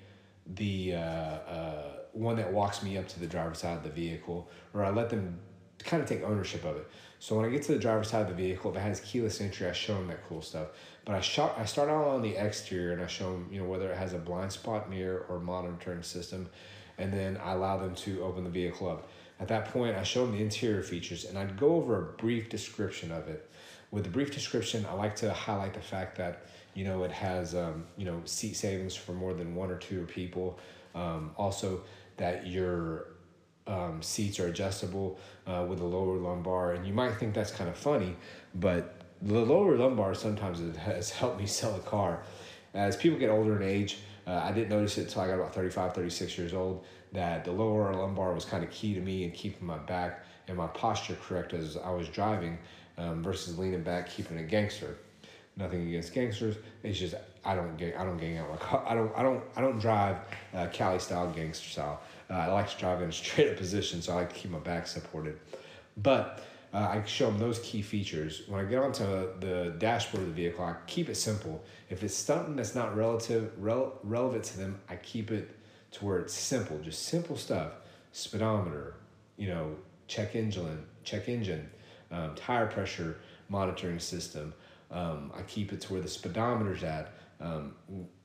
the 0.56 0.96
uh, 0.96 0.98
uh, 0.98 1.92
one 2.14 2.38
that 2.38 2.52
walks 2.52 2.82
me 2.82 2.98
up 2.98 3.08
to 3.10 3.20
the 3.20 3.28
driver's 3.28 3.58
side 3.58 3.78
of 3.78 3.84
the 3.84 3.90
vehicle, 3.90 4.50
or 4.74 4.86
I 4.86 4.90
let 4.90 5.10
them 5.10 5.38
kind 5.80 6.02
of 6.02 6.08
take 6.08 6.24
ownership 6.24 6.64
of 6.64 6.78
it. 6.78 6.88
So 7.20 7.36
when 7.36 7.46
I 7.46 7.50
get 7.50 7.64
to 7.64 7.74
the 7.74 7.80
driver's 7.80 8.10
side 8.10 8.22
of 8.22 8.30
the 8.30 8.36
vehicle, 8.36 8.72
if 8.72 8.78
it 8.78 8.82
has 8.82 9.00
keyless 9.02 9.42
entry, 9.42 9.68
I 9.68 9.74
show 9.74 9.96
them 9.96 10.08
that 10.08 10.28
cool 10.28 10.42
stuff. 10.42 10.68
But 11.06 11.16
I 11.16 11.22
shot, 11.22 11.56
I 11.58 11.66
start 11.66 11.90
out 11.90 12.08
on 12.08 12.22
the 12.22 12.36
exterior 12.36 12.94
and 12.94 13.02
I 13.02 13.08
show 13.08 13.32
them, 13.32 13.50
you 13.52 13.62
know, 13.62 13.68
whether 13.68 13.92
it 13.92 13.98
has 13.98 14.14
a 14.14 14.18
blind 14.18 14.52
spot 14.52 14.90
mirror 14.90 15.26
or 15.30 15.40
monitoring 15.40 16.04
system, 16.04 16.50
and 16.98 17.12
then 17.12 17.38
I 17.38 17.54
allow 17.54 17.78
them 17.78 17.96
to 17.96 18.24
open 18.24 18.44
the 18.44 18.50
vehicle 18.50 18.90
up. 18.90 19.08
At 19.40 19.50
that 19.50 19.66
point, 19.66 19.98
I 19.98 20.04
show 20.04 20.26
them 20.26 20.36
the 20.36 20.42
interior 20.42 20.82
features 20.82 21.26
and 21.26 21.38
I'd 21.38 21.58
go 21.58 21.76
over 21.76 22.00
a 22.00 22.14
brief 22.14 22.50
description 22.50 23.12
of 23.12 23.28
it. 23.28 23.50
With 23.92 24.04
the 24.04 24.10
brief 24.10 24.32
description, 24.32 24.86
I 24.90 24.94
like 24.94 25.16
to 25.18 25.34
highlight 25.34 25.74
the 25.74 25.82
fact 25.82 26.18
that 26.18 26.46
you 26.76 26.84
know, 26.84 27.04
it 27.04 27.12
has 27.12 27.56
um, 27.56 27.86
you 27.98 28.06
know 28.06 28.22
seat 28.26 28.56
savings 28.56 28.96
for 28.96 29.14
more 29.14 29.34
than 29.34 29.56
one 29.56 29.72
or 29.72 29.78
two 29.78 30.06
people. 30.06 30.60
Um, 30.94 31.32
also, 31.38 31.82
that 32.18 32.46
your 32.46 33.08
um, 33.66 34.02
seats 34.02 34.40
are 34.40 34.48
adjustable 34.48 35.20
uh, 35.48 35.66
with 35.68 35.80
a 35.80 35.86
lower 35.86 36.18
lumbar, 36.18 36.74
and 36.74 36.86
you 36.86 36.94
might 36.94 37.16
think 37.16 37.34
that's 37.34 37.52
kind 37.52 37.70
of 37.70 37.78
funny, 37.78 38.16
but 38.54 39.02
the 39.22 39.40
lower 39.40 39.78
lumbar 39.78 40.14
sometimes 40.14 40.62
has 40.78 41.10
helped 41.10 41.40
me 41.40 41.48
sell 41.60 41.76
a 41.76 41.80
car. 41.80 42.24
as 42.74 42.96
people 42.96 43.18
get 43.18 43.30
older 43.30 43.56
in 43.62 43.68
age, 43.68 44.00
uh, 44.28 44.42
I 44.44 44.52
didn't 44.52 44.70
notice 44.70 44.98
it 44.98 45.04
until 45.04 45.22
I 45.22 45.28
got 45.28 45.36
about 45.36 45.54
35, 45.54 45.94
36 45.94 46.38
years 46.38 46.54
old 46.54 46.86
that 47.14 47.46
the 47.46 47.52
lower 47.52 47.94
lumbar 47.94 48.34
was 48.34 48.46
kind 48.46 48.64
of 48.64 48.72
key 48.72 48.94
to 48.94 49.00
me 49.00 49.24
and 49.24 49.34
keeping 49.34 49.66
my 49.66 49.78
back 49.78 50.26
and 50.48 50.58
my 50.58 50.68
posture 50.68 51.18
correct 51.22 51.54
as 51.54 51.78
I 51.78 51.92
was 51.92 52.08
driving 52.10 52.58
um, 52.98 53.24
versus 53.24 53.58
leaning 53.58 53.84
back, 53.84 54.10
keeping 54.10 54.38
a 54.38 54.44
gangster. 54.44 54.98
Nothing 55.58 55.88
against 55.88 56.14
gangsters. 56.14 56.58
It's 56.84 57.00
just 57.00 57.16
I 57.46 57.56
don't 57.56 57.78
get 57.78 57.98
I 57.98 58.04
don't 58.04 58.18
gang 58.18 58.38
out 58.38 58.50
my 58.50 58.58
car. 58.58 58.84
I 58.86 58.94
don't 58.94 59.12
I 59.16 59.24
don't 59.24 59.44
I 59.56 59.62
don't 59.62 59.80
drive 59.80 60.18
uh, 60.54 60.68
Cali 60.74 61.00
style 61.00 61.32
gangster 61.32 61.70
style. 61.70 62.02
Uh, 62.30 62.34
I 62.34 62.48
like 62.48 62.70
to 62.70 62.78
drive 62.78 63.02
in 63.02 63.10
a 63.10 63.12
straight 63.14 63.52
up 63.52 63.58
position, 63.58 64.02
so 64.02 64.14
I 64.14 64.16
like 64.16 64.34
to 64.34 64.40
keep 64.40 64.52
my 64.52 64.60
back 64.60 64.88
supported. 64.88 65.40
But 65.96 66.44
uh, 66.76 66.90
I 66.90 67.06
show 67.06 67.28
them 67.28 67.40
those 67.40 67.60
key 67.60 67.82
features. 67.82 68.42
When 68.48 68.60
I 68.60 68.68
get 68.68 68.80
onto 68.80 69.06
the 69.40 69.74
dashboard 69.78 70.24
of 70.24 70.30
the 70.30 70.36
vehicle, 70.36 70.66
I 70.66 70.76
keep 70.88 71.08
it 71.08 71.16
simple. 71.16 71.64
If 71.90 72.04
it's 72.04 72.14
something 72.14 72.58
that's 72.58 72.76
not 72.76 72.98
relative 72.98 73.54
rel- 73.58 73.98
relevant 74.04 74.44
to 74.46 74.58
them, 74.58 74.82
I 74.90 74.98
keep 74.98 75.32
it 75.32 75.56
to 75.92 76.06
where 76.06 76.20
it's 76.20 76.34
simple, 76.34 76.78
just 76.80 77.04
simple 77.04 77.38
stuff. 77.38 77.72
Speedometer, 78.12 78.96
you 79.38 79.48
know, 79.48 79.74
check 80.08 80.36
engine, 80.36 80.86
check 81.06 81.30
engine, 81.30 81.70
um, 82.12 82.36
tire 82.36 82.68
pressure 82.68 83.20
monitoring 83.48 84.00
system. 84.00 84.54
Um, 84.92 85.32
I 85.34 85.44
keep 85.44 85.72
it 85.72 85.80
to 85.82 85.94
where 85.94 86.02
the 86.02 86.10
speedometer's 86.10 86.84
at. 86.84 87.14
Um, 87.40 87.76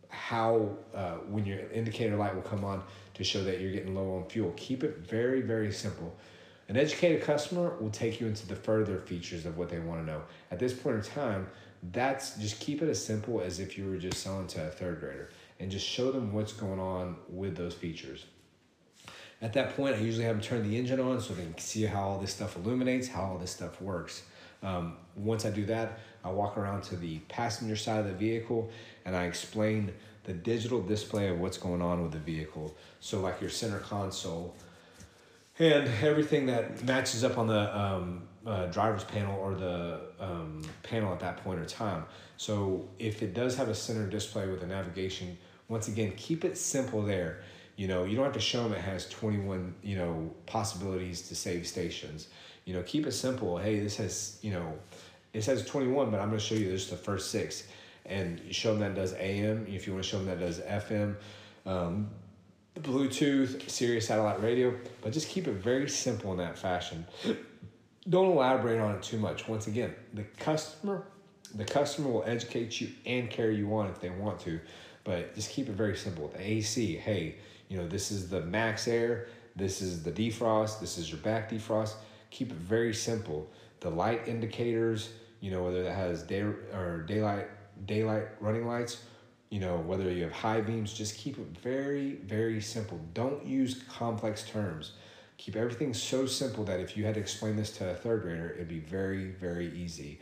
how 0.09 0.77
uh, 0.93 1.19
when 1.29 1.47
your 1.47 1.61
indicator 1.71 2.17
light 2.17 2.35
will 2.35 2.43
come 2.43 2.65
on 2.65 2.83
to 3.15 3.23
show 3.23 3.45
that 3.45 3.61
you're 3.61 3.71
getting 3.71 3.95
low 3.95 4.17
on 4.17 4.29
fuel. 4.29 4.53
Keep 4.57 4.83
it 4.83 4.99
very 4.99 5.41
very 5.41 5.71
simple. 5.73 6.17
An 6.71 6.77
educated 6.77 7.23
customer 7.23 7.75
will 7.81 7.91
take 7.91 8.21
you 8.21 8.29
into 8.29 8.47
the 8.47 8.55
further 8.55 8.99
features 8.99 9.45
of 9.45 9.59
what 9.59 9.71
they 9.71 9.81
want 9.81 10.03
to 10.03 10.07
know. 10.07 10.23
At 10.53 10.61
this 10.61 10.73
point 10.73 10.99
in 10.99 11.03
time, 11.03 11.49
that's 11.91 12.37
just 12.37 12.61
keep 12.61 12.81
it 12.81 12.89
as 12.89 13.05
simple 13.05 13.41
as 13.41 13.59
if 13.59 13.77
you 13.77 13.91
were 13.91 13.97
just 13.97 14.23
selling 14.23 14.47
to 14.47 14.69
a 14.69 14.71
third 14.71 15.01
grader 15.01 15.31
and 15.59 15.69
just 15.69 15.85
show 15.85 16.13
them 16.13 16.33
what's 16.33 16.53
going 16.53 16.79
on 16.79 17.17
with 17.29 17.57
those 17.57 17.75
features. 17.75 18.25
At 19.43 19.53
that 19.55 19.77
point, 19.77 19.97
I 19.97 19.99
usually 19.99 20.25
have 20.27 20.37
them 20.37 20.45
turn 20.45 20.63
the 20.63 20.79
engine 20.79 21.01
on 21.01 21.21
so 21.21 21.35
they 21.35 21.43
can 21.43 21.59
see 21.59 21.83
how 21.87 22.03
all 22.03 22.19
this 22.21 22.33
stuff 22.33 22.55
illuminates, 22.55 23.09
how 23.09 23.23
all 23.23 23.39
this 23.39 23.51
stuff 23.51 23.83
works. 23.83 24.23
Um, 24.63 24.97
once 25.17 25.45
I 25.45 25.51
do 25.51 25.67
that, 25.67 25.99
I 26.23 26.31
walk 26.31 26.57
around 26.57 26.83
to 26.85 26.97
the 26.97 27.19
passenger 27.31 27.75
side 27.75 27.99
of 27.99 28.07
the 28.07 28.13
vehicle 28.13 28.71
and 29.05 29.17
I 29.17 29.25
explain 29.25 29.93
the 30.23 30.35
digital 30.35 30.81
display 30.81 31.31
of 31.31 31.41
what's 31.41 31.59
going 31.59 31.83
on 31.83 32.01
with 32.01 32.13
the 32.13 32.21
vehicle. 32.21 32.77
So, 33.01 33.19
like 33.19 33.41
your 33.41 33.51
center 33.51 33.81
console 33.81 34.55
and 35.61 35.89
everything 36.03 36.47
that 36.47 36.83
matches 36.85 37.23
up 37.23 37.37
on 37.37 37.47
the 37.47 37.79
um, 37.79 38.23
uh, 38.47 38.67
driver's 38.67 39.05
panel 39.05 39.39
or 39.39 39.55
the 39.55 40.01
um, 40.19 40.63
panel 40.83 41.13
at 41.13 41.21
that 41.21 41.37
point 41.45 41.61
in 41.61 41.67
time. 41.67 42.05
So, 42.39 42.89
if 42.99 43.23
it 43.23 43.35
does 43.35 43.57
have 43.57 43.69
a 43.69 43.75
center 43.75 44.07
display 44.07 44.49
with 44.49 44.63
a 44.63 44.67
navigation, 44.67 45.37
once 45.69 45.89
again, 45.89 46.13
keep 46.17 46.45
it 46.45 46.57
simple 46.57 47.03
there. 47.03 47.43
You 47.77 47.89
know, 47.89 48.05
you 48.05 48.17
don't 48.17 48.25
have 48.25 48.35
to 48.35 48.41
show 48.41 48.63
them 48.63 48.73
it 48.73 48.81
has 48.81 49.09
21, 49.11 49.75
you 49.83 49.97
know, 49.97 50.31
possibilities 50.47 51.29
to 51.29 51.37
save 51.37 51.67
stations. 51.67 52.29
You 52.65 52.75
know, 52.75 52.83
keep 52.83 53.07
it 53.07 53.13
simple. 53.13 53.59
Hey, 53.59 53.81
this 53.81 53.97
has, 53.99 54.39
you 54.43 54.53
know, 54.53 54.79
it 55.33 55.43
says 55.43 55.65
21, 55.65 56.11
but 56.11 56.21
I'm 56.21 56.29
going 56.29 56.41
to 56.41 56.45
show 56.45 56.55
you 56.55 56.71
just 56.71 56.91
the 56.91 56.97
first 56.97 57.31
six. 57.31 57.65
And 58.07 58.41
show 58.51 58.73
them 58.75 58.81
that 58.81 58.95
does 58.95 59.13
AM. 59.15 59.67
If 59.69 59.87
you 59.87 59.93
want 59.93 60.05
to 60.05 60.11
show 60.11 60.19
them 60.19 60.27
that 60.27 60.41
does 60.41 60.59
FM, 60.61 61.17
um, 61.67 62.11
Bluetooth, 62.83 63.69
Sirius 63.69 64.07
satellite 64.07 64.43
radio, 64.43 64.75
but 65.03 65.13
just 65.13 65.29
keep 65.29 65.47
it 65.47 65.55
very 65.55 65.89
simple 65.89 66.33
in 66.33 66.39
that 66.39 66.59
fashion. 66.59 67.07
Don't 68.09 68.33
elaborate 68.33 68.81
on 68.81 68.95
it 68.95 69.03
too 69.03 69.19
much. 69.19 69.47
Once 69.49 69.67
again, 69.67 69.95
the 70.15 70.25
customer, 70.39 71.05
the 71.55 71.65
customer 71.65 72.11
will 72.11 72.25
educate 72.27 72.81
you 72.81 72.91
and 73.07 73.31
carry 73.31 73.57
you 73.57 73.75
on 73.75 73.89
if 73.89 74.01
they 74.01 74.11
want 74.11 74.41
to, 74.41 74.61
but 75.05 75.35
just 75.35 75.51
keep 75.51 75.69
it 75.69 75.75
very 75.75 75.97
simple. 75.97 76.29
The 76.29 76.41
AC, 76.41 76.97
hey, 76.97 77.37
you 77.69 77.77
know, 77.77 77.87
this 77.87 78.11
is 78.11 78.29
the 78.29 78.41
max 78.41 78.89
air, 78.89 79.29
this 79.57 79.83
is 79.83 80.03
the 80.03 80.13
defrost, 80.13 80.81
this 80.81 80.99
is 80.99 81.11
your 81.11 81.21
back 81.21 81.51
defrost. 81.51 81.95
Keep 82.31 82.53
it 82.53 82.57
very 82.57 82.95
simple. 82.95 83.49
The 83.81 83.91
light 83.91 84.29
indicators, 84.29 85.11
you 85.41 85.51
know, 85.51 85.65
whether 85.65 85.83
that 85.83 85.95
has 85.95 86.23
day 86.23 86.41
or 86.41 87.05
daylight 87.07 87.49
daylight 87.87 88.29
running 88.41 88.67
lights, 88.67 89.03
you 89.51 89.59
know, 89.59 89.79
whether 89.79 90.11
you 90.11 90.23
have 90.23 90.33
high 90.33 90.61
beams, 90.61 90.93
just 90.93 91.17
keep 91.17 91.37
it 91.37 91.47
very, 91.63 92.13
very 92.25 92.61
simple. 92.61 93.01
Don't 93.15 93.45
use 93.45 93.83
complex 93.89 94.45
terms. 94.49 94.93
Keep 95.39 95.57
everything 95.57 95.93
so 95.93 96.25
simple 96.27 96.65
that 96.65 96.81
if 96.81 96.97
you 96.97 97.05
had 97.05 97.15
to 97.15 97.21
explain 97.21 97.57
this 97.57 97.71
to 97.73 97.91
a 97.91 97.95
third 97.95 98.23
grader, 98.23 98.51
it'd 98.51 98.69
be 98.69 98.79
very, 98.79 99.33
very 99.33 99.73
easy. 99.77 100.21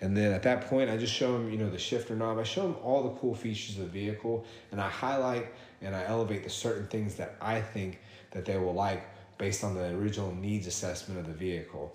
And 0.00 0.16
then 0.16 0.32
at 0.32 0.42
that 0.44 0.62
point, 0.62 0.88
I 0.88 0.96
just 0.96 1.12
show 1.12 1.32
them, 1.32 1.50
you 1.50 1.58
know, 1.58 1.68
the 1.68 1.78
shifter 1.78 2.16
knob. 2.16 2.38
I 2.38 2.42
show 2.42 2.62
them 2.62 2.76
all 2.82 3.02
the 3.02 3.20
cool 3.20 3.34
features 3.34 3.76
of 3.76 3.82
the 3.82 3.90
vehicle, 3.90 4.46
and 4.72 4.80
I 4.80 4.88
highlight 4.88 5.52
and 5.82 5.94
I 5.94 6.04
elevate 6.04 6.42
the 6.42 6.50
certain 6.50 6.86
things 6.86 7.16
that 7.16 7.36
I 7.40 7.60
think 7.60 8.00
that 8.30 8.46
they 8.46 8.56
will 8.56 8.72
like 8.72 9.04
based 9.36 9.62
on 9.62 9.74
the 9.74 9.94
original 9.94 10.34
needs 10.34 10.66
assessment 10.66 11.20
of 11.20 11.26
the 11.26 11.34
vehicle. 11.34 11.94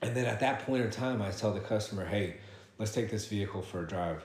And 0.00 0.14
then 0.14 0.26
at 0.26 0.38
that 0.40 0.64
point 0.64 0.84
in 0.84 0.90
time, 0.90 1.22
I 1.22 1.30
tell 1.30 1.52
the 1.52 1.60
customer, 1.60 2.04
hey, 2.04 2.36
let's 2.78 2.92
take 2.92 3.10
this 3.10 3.26
vehicle 3.26 3.62
for 3.62 3.82
a 3.82 3.86
drive. 3.86 4.24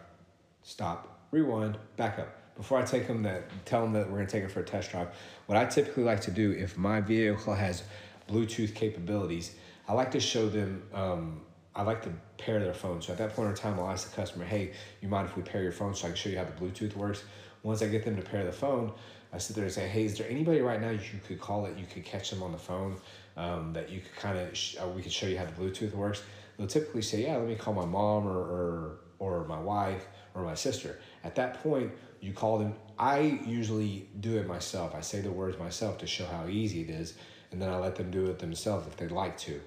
Stop, 0.64 1.17
rewind, 1.32 1.78
back 1.96 2.20
up. 2.20 2.30
Before 2.56 2.80
I 2.80 2.84
take 2.84 3.08
them 3.08 3.22
that, 3.24 3.44
tell 3.66 3.82
them 3.82 3.94
that 3.94 4.10
we're 4.10 4.18
gonna 4.18 4.30
take 4.30 4.44
it 4.44 4.52
for 4.52 4.62
a 4.62 4.66
test 4.66 4.92
drive. 4.92 5.10
What 5.46 5.58
I 5.58 5.66
typically 5.66 6.04
like 6.04 6.22
to 6.22 6.32
do, 6.32 6.52
if 6.52 6.78
my 6.78 7.02
vehicle 7.02 7.54
has 7.54 7.84
Bluetooth 8.28 8.74
capabilities, 8.74 9.54
I 9.88 9.94
like 9.94 10.12
to 10.12 10.20
show 10.20 10.50
them. 10.50 10.84
Um, 10.94 11.42
I 11.76 11.84
like 11.84 12.02
to 12.04 12.10
pair 12.40 12.60
their 12.60 12.74
phone. 12.74 13.02
So 13.02 13.12
at 13.12 13.20
that 13.20 13.36
point 13.36 13.50
in 13.50 13.56
time, 13.56 13.80
I'll 13.80 13.90
ask 13.90 14.10
the 14.10 14.16
customer, 14.16 14.46
"Hey, 14.46 14.72
you 15.02 15.08
mind 15.08 15.28
if 15.30 15.38
we 15.38 15.44
pair 15.44 15.62
your 15.62 15.72
phone 15.72 15.94
so 15.94 16.08
I 16.08 16.10
can 16.10 16.18
show 16.18 16.30
you 16.30 16.38
how 16.38 16.46
the 16.46 16.52
Bluetooth 16.52 16.96
works?" 16.96 17.24
Once 17.62 17.82
I 17.82 17.88
get 17.88 18.04
them 18.04 18.16
to 18.16 18.22
pair 18.24 18.44
the 18.44 18.52
phone, 18.52 18.92
I 19.32 19.38
sit 19.38 19.56
there 19.56 19.66
and 19.66 19.74
say, 19.74 19.88
"Hey, 19.88 20.06
is 20.06 20.18
there 20.18 20.28
anybody 20.30 20.62
right 20.62 20.82
now 20.82 20.90
you 20.90 21.00
could 21.28 21.40
call 21.40 21.64
that 21.64 21.78
you 21.78 21.86
could 21.86 22.04
catch 22.04 22.32
them 22.32 22.42
on 22.42 22.52
the 22.52 22.58
phone 22.58 22.98
um, 23.36 23.74
that 23.74 23.90
you 23.90 24.02
could 24.02 24.16
kind 24.16 24.38
of 24.38 24.58
sh- 24.58 24.78
uh, 24.82 24.88
we 24.88 25.02
could 25.04 25.12
show 25.12 25.28
you 25.28 25.38
how 25.38 25.46
the 25.46 25.52
Bluetooth 25.52 25.94
works?" 25.94 26.24
They'll 26.58 26.68
typically 26.68 27.04
say, 27.04 27.24
"Yeah, 27.24 27.38
let 27.38 27.48
me 27.48 27.56
call 27.56 27.76
my 27.76 27.86
mom 27.86 28.28
or 28.28 28.40
or 28.40 28.98
or 29.20 29.46
my 29.46 29.60
wife 29.60 30.06
or 30.34 30.44
my 30.44 30.56
sister." 30.56 31.00
At 31.24 31.36
that 31.36 31.62
point, 31.64 31.92
you 32.22 32.34
call 32.34 32.58
them. 32.58 32.74
I 33.00 33.40
usually 33.46 34.08
do 34.20 34.38
it 34.38 34.48
myself. 34.48 34.96
I 34.96 35.02
say 35.02 35.22
the 35.22 35.32
words 35.32 35.58
myself 35.60 35.98
to 36.00 36.08
show 36.08 36.26
how 36.26 36.48
easy 36.48 36.82
it 36.82 36.90
is, 36.90 37.14
and 37.52 37.62
then 37.62 37.70
I 37.70 37.78
let 37.78 37.96
them 37.96 38.12
do 38.12 38.26
it 38.26 38.40
themselves 38.40 38.88
if 38.88 38.98
they'd 38.98 39.12
like 39.12 39.38
to. 39.40 39.60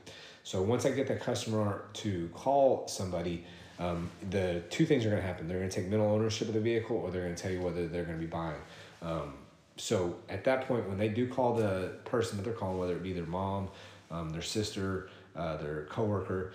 So 0.42 0.62
once 0.62 0.86
I 0.86 0.90
get 0.90 1.06
that 1.08 1.20
customer 1.20 1.84
to 1.94 2.28
call 2.34 2.88
somebody, 2.88 3.44
um, 3.78 4.10
the 4.30 4.62
two 4.70 4.84
things 4.86 5.04
are 5.04 5.10
going 5.10 5.20
to 5.20 5.26
happen. 5.26 5.48
They're 5.48 5.58
going 5.58 5.70
to 5.70 5.80
take 5.80 5.88
mental 5.88 6.10
ownership 6.10 6.48
of 6.48 6.54
the 6.54 6.60
vehicle, 6.60 6.96
or 6.96 7.10
they're 7.10 7.22
going 7.22 7.34
to 7.34 7.42
tell 7.42 7.52
you 7.52 7.60
whether 7.60 7.86
they're 7.86 8.04
going 8.04 8.18
to 8.18 8.20
be 8.20 8.30
buying. 8.30 8.60
Um, 9.02 9.34
so 9.76 10.16
at 10.28 10.44
that 10.44 10.66
point, 10.68 10.88
when 10.88 10.98
they 10.98 11.08
do 11.08 11.28
call 11.28 11.54
the 11.54 11.92
person 12.04 12.36
that 12.36 12.42
they're 12.42 12.52
calling, 12.52 12.78
whether 12.78 12.94
it 12.94 13.02
be 13.02 13.12
their 13.12 13.24
mom, 13.24 13.68
um, 14.10 14.30
their 14.30 14.42
sister, 14.42 15.08
uh, 15.36 15.56
their 15.56 15.84
coworker, 15.84 16.52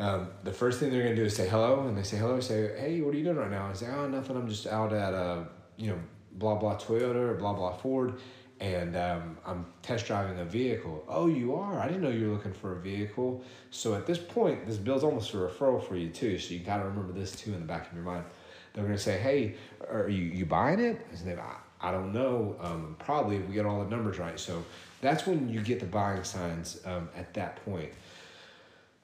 um, 0.00 0.28
the 0.44 0.52
first 0.52 0.80
thing 0.80 0.90
they're 0.90 1.02
gonna 1.02 1.14
do 1.14 1.24
is 1.24 1.36
say 1.36 1.46
hello, 1.46 1.86
and 1.86 1.96
they 1.96 2.02
say 2.02 2.16
hello. 2.16 2.40
Say, 2.40 2.74
hey, 2.78 3.02
what 3.02 3.14
are 3.14 3.18
you 3.18 3.24
doing 3.24 3.36
right 3.36 3.50
now? 3.50 3.66
I 3.66 3.74
say, 3.74 3.86
oh, 3.86 4.08
nothing. 4.08 4.34
I'm 4.34 4.48
just 4.48 4.66
out 4.66 4.94
at 4.94 5.12
uh, 5.12 5.44
you 5.76 5.90
know, 5.90 5.98
blah 6.32 6.54
blah 6.54 6.78
Toyota 6.78 7.16
or 7.16 7.34
blah 7.34 7.52
blah 7.52 7.76
Ford, 7.76 8.14
and 8.60 8.96
um, 8.96 9.36
I'm 9.44 9.66
test 9.82 10.06
driving 10.06 10.38
a 10.38 10.44
vehicle. 10.46 11.04
Oh, 11.06 11.26
you 11.26 11.54
are? 11.54 11.78
I 11.78 11.86
didn't 11.86 12.02
know 12.02 12.08
you 12.08 12.28
were 12.28 12.34
looking 12.34 12.54
for 12.54 12.78
a 12.78 12.80
vehicle. 12.80 13.44
So 13.70 13.94
at 13.94 14.06
this 14.06 14.16
point, 14.16 14.66
this 14.66 14.78
bill's 14.78 15.04
almost 15.04 15.34
a 15.34 15.36
referral 15.36 15.86
for 15.86 15.96
you 15.96 16.08
too. 16.08 16.38
So 16.38 16.54
you 16.54 16.60
gotta 16.60 16.84
remember 16.84 17.12
this 17.12 17.32
too 17.32 17.52
in 17.52 17.60
the 17.60 17.66
back 17.66 17.90
of 17.90 17.94
your 17.94 18.04
mind. 18.04 18.24
They're 18.72 18.84
gonna 18.84 18.96
say, 18.96 19.18
hey, 19.18 19.56
are 19.86 20.08
you 20.08 20.22
you 20.22 20.46
buying 20.46 20.80
it? 20.80 21.06
I 21.12 21.16
say, 21.16 21.36
I 21.82 21.90
don't 21.90 22.14
know. 22.14 22.56
Um, 22.60 22.96
probably 22.98 23.36
if 23.36 23.46
we 23.46 23.54
get 23.54 23.66
all 23.66 23.84
the 23.84 23.90
numbers 23.90 24.18
right. 24.18 24.40
So 24.40 24.64
that's 25.02 25.26
when 25.26 25.50
you 25.50 25.60
get 25.60 25.80
the 25.80 25.86
buying 25.86 26.24
signs 26.24 26.80
um, 26.86 27.08
at 27.14 27.34
that 27.34 27.64
point. 27.64 27.90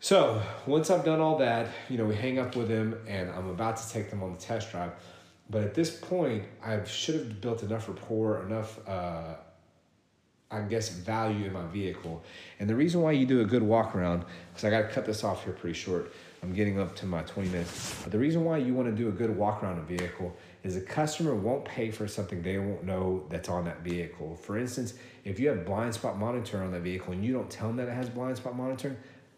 So 0.01 0.43
once 0.67 0.91
I've 0.91 1.05
done 1.05 1.21
all 1.21 1.39
that, 1.39 1.69
you 1.89 1.99
know, 1.99 2.05
we 2.05 2.15
hang 2.15 2.39
up 2.39 2.55
with 2.55 2.69
them 2.69 2.97
and 3.09 3.31
I'm 3.31 3.49
about 3.49 3.77
to 3.79 3.89
take 3.91 4.11
them 4.11 4.23
on 4.23 4.33
the 4.33 4.39
test 4.39 4.71
drive. 4.71 4.93
But 5.49 5.63
at 5.63 5.75
this 5.75 5.91
point, 5.91 6.45
I 6.63 6.85
should 6.85 7.15
have 7.15 7.41
built 7.41 7.63
enough 7.63 7.89
rapport, 7.89 8.45
enough, 8.45 8.79
uh, 8.87 9.35
I 10.51 10.61
guess, 10.63 10.91
value 10.91 11.47
in 11.47 11.53
my 11.53 11.67
vehicle. 11.67 12.23
And 12.61 12.69
the 12.69 12.75
reason 12.75 13.01
why 13.01 13.13
you 13.13 13.27
do 13.27 13.41
a 13.41 13.45
good 13.45 13.63
walk 13.63 13.95
around, 13.97 14.25
because 14.53 14.65
I 14.65 14.71
got 14.71 14.83
to 14.83 14.89
cut 14.89 15.07
this 15.07 15.25
off 15.25 15.45
here 15.45 15.53
pretty 15.53 15.79
short. 15.79 16.13
I'm 16.43 16.53
getting 16.53 16.79
up 16.79 16.95
to 16.97 17.07
my 17.07 17.23
20 17.23 17.49
minutes. 17.49 17.97
But 18.03 18.13
the 18.13 18.19
reason 18.19 18.45
why 18.45 18.59
you 18.59 18.75
want 18.75 18.89
to 18.89 18.95
do 18.95 19.09
a 19.09 19.13
good 19.13 19.37
walk 19.37 19.63
around 19.63 19.79
a 19.79 19.83
vehicle 19.83 20.37
is 20.63 20.77
a 20.77 20.81
customer 20.81 21.35
won't 21.35 21.65
pay 21.65 21.91
for 21.91 22.07
something 22.07 22.43
they 22.43 22.59
won't 22.59 22.85
know 22.85 23.25
that's 23.31 23.49
on 23.49 23.65
that 23.65 23.81
vehicle. 23.83 24.37
For 24.37 24.59
instance, 24.59 24.95
if 25.25 25.41
you 25.41 25.49
have 25.49 25.65
blind 25.65 25.95
spot 25.95 26.19
monitor 26.19 26.63
on 26.63 26.71
that 26.73 26.83
vehicle 26.83 27.13
and 27.13 27.25
you 27.25 27.33
don't 27.33 27.51
tell 27.51 27.69
them 27.69 27.77
that 27.77 27.89
it 27.89 27.95
has 27.95 28.09
blind 28.09 28.37
spot 28.37 28.57
monitoring, 28.57 28.97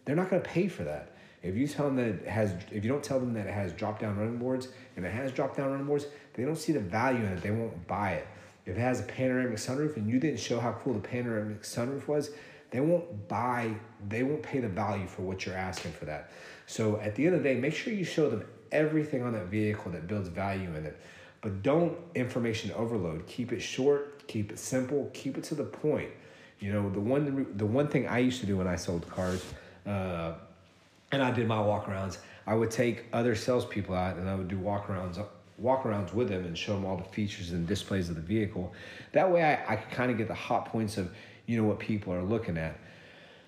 they're 0.08 0.16
not 0.16 0.30
going 0.30 0.40
to 0.40 0.48
pay 0.48 0.68
for 0.68 0.84
that. 0.84 1.12
If 1.42 1.54
you 1.54 1.68
tell 1.68 1.84
them 1.84 1.96
that 1.96 2.06
it 2.06 2.26
has, 2.26 2.54
if 2.72 2.82
you 2.82 2.90
don't 2.90 3.04
tell 3.04 3.20
them 3.20 3.34
that 3.34 3.46
it 3.46 3.52
has 3.52 3.74
drop 3.74 4.00
down 4.00 4.16
running 4.16 4.38
boards 4.38 4.68
and 4.96 5.04
it 5.04 5.12
has 5.12 5.30
drop 5.32 5.54
down 5.54 5.70
running 5.70 5.84
boards, 5.84 6.06
they 6.32 6.46
don't 6.46 6.56
see 6.56 6.72
the 6.72 6.80
value 6.80 7.18
in 7.18 7.26
it. 7.26 7.42
They 7.42 7.50
won't 7.50 7.86
buy 7.86 8.12
it. 8.12 8.26
If 8.64 8.78
it 8.78 8.80
has 8.80 9.00
a 9.00 9.02
panoramic 9.02 9.58
sunroof 9.58 9.98
and 9.98 10.08
you 10.08 10.18
didn't 10.18 10.40
show 10.40 10.60
how 10.60 10.72
cool 10.72 10.94
the 10.94 11.00
panoramic 11.00 11.62
sunroof 11.62 12.08
was, 12.08 12.30
they 12.70 12.80
won't 12.80 13.28
buy, 13.28 13.74
they 14.08 14.22
won't 14.22 14.42
pay 14.42 14.60
the 14.60 14.68
value 14.68 15.06
for 15.06 15.20
what 15.20 15.44
you're 15.44 15.54
asking 15.54 15.92
for 15.92 16.06
that. 16.06 16.30
So 16.64 16.98
at 17.00 17.14
the 17.14 17.26
end 17.26 17.34
of 17.34 17.42
the 17.42 17.50
day, 17.50 17.60
make 17.60 17.74
sure 17.74 17.92
you 17.92 18.04
show 18.04 18.30
them 18.30 18.46
everything 18.72 19.22
on 19.22 19.32
that 19.34 19.48
vehicle 19.48 19.92
that 19.92 20.06
builds 20.06 20.28
value 20.30 20.74
in 20.74 20.86
it. 20.86 20.98
but 21.40 21.62
don't 21.62 21.96
information 22.14 22.72
overload. 22.72 23.26
Keep 23.26 23.52
it 23.52 23.60
short, 23.60 24.26
keep 24.26 24.50
it 24.50 24.58
simple, 24.58 25.10
keep 25.14 25.38
it 25.38 25.44
to 25.44 25.54
the 25.54 25.64
point. 25.64 26.10
You 26.60 26.72
know, 26.72 26.90
the 26.90 27.00
one 27.00 27.46
the 27.56 27.66
one 27.66 27.88
thing 27.88 28.08
I 28.08 28.18
used 28.18 28.40
to 28.40 28.46
do 28.46 28.56
when 28.56 28.66
I 28.66 28.76
sold 28.76 29.08
cars, 29.08 29.44
uh, 29.86 30.34
and 31.12 31.22
I 31.22 31.30
did 31.30 31.46
my 31.46 31.56
walkarounds, 31.56 32.18
I 32.46 32.54
would 32.54 32.70
take 32.70 33.06
other 33.12 33.34
salespeople 33.34 33.94
out 33.94 34.16
and 34.16 34.28
I 34.28 34.34
would 34.34 34.48
do 34.48 34.58
walkarounds 34.58 35.18
walkarounds 35.62 36.14
with 36.14 36.28
them 36.28 36.44
and 36.44 36.56
show 36.56 36.74
them 36.74 36.84
all 36.84 36.96
the 36.96 37.04
features 37.04 37.50
and 37.50 37.66
displays 37.66 38.08
of 38.08 38.14
the 38.14 38.22
vehicle. 38.22 38.72
That 39.12 39.30
way, 39.30 39.42
I, 39.42 39.72
I 39.72 39.76
could 39.76 39.90
kind 39.90 40.10
of 40.10 40.16
get 40.16 40.28
the 40.28 40.34
hot 40.34 40.66
points 40.66 40.96
of 40.98 41.12
you 41.46 41.60
know 41.60 41.66
what 41.66 41.78
people 41.78 42.12
are 42.12 42.22
looking 42.22 42.56
at. 42.56 42.78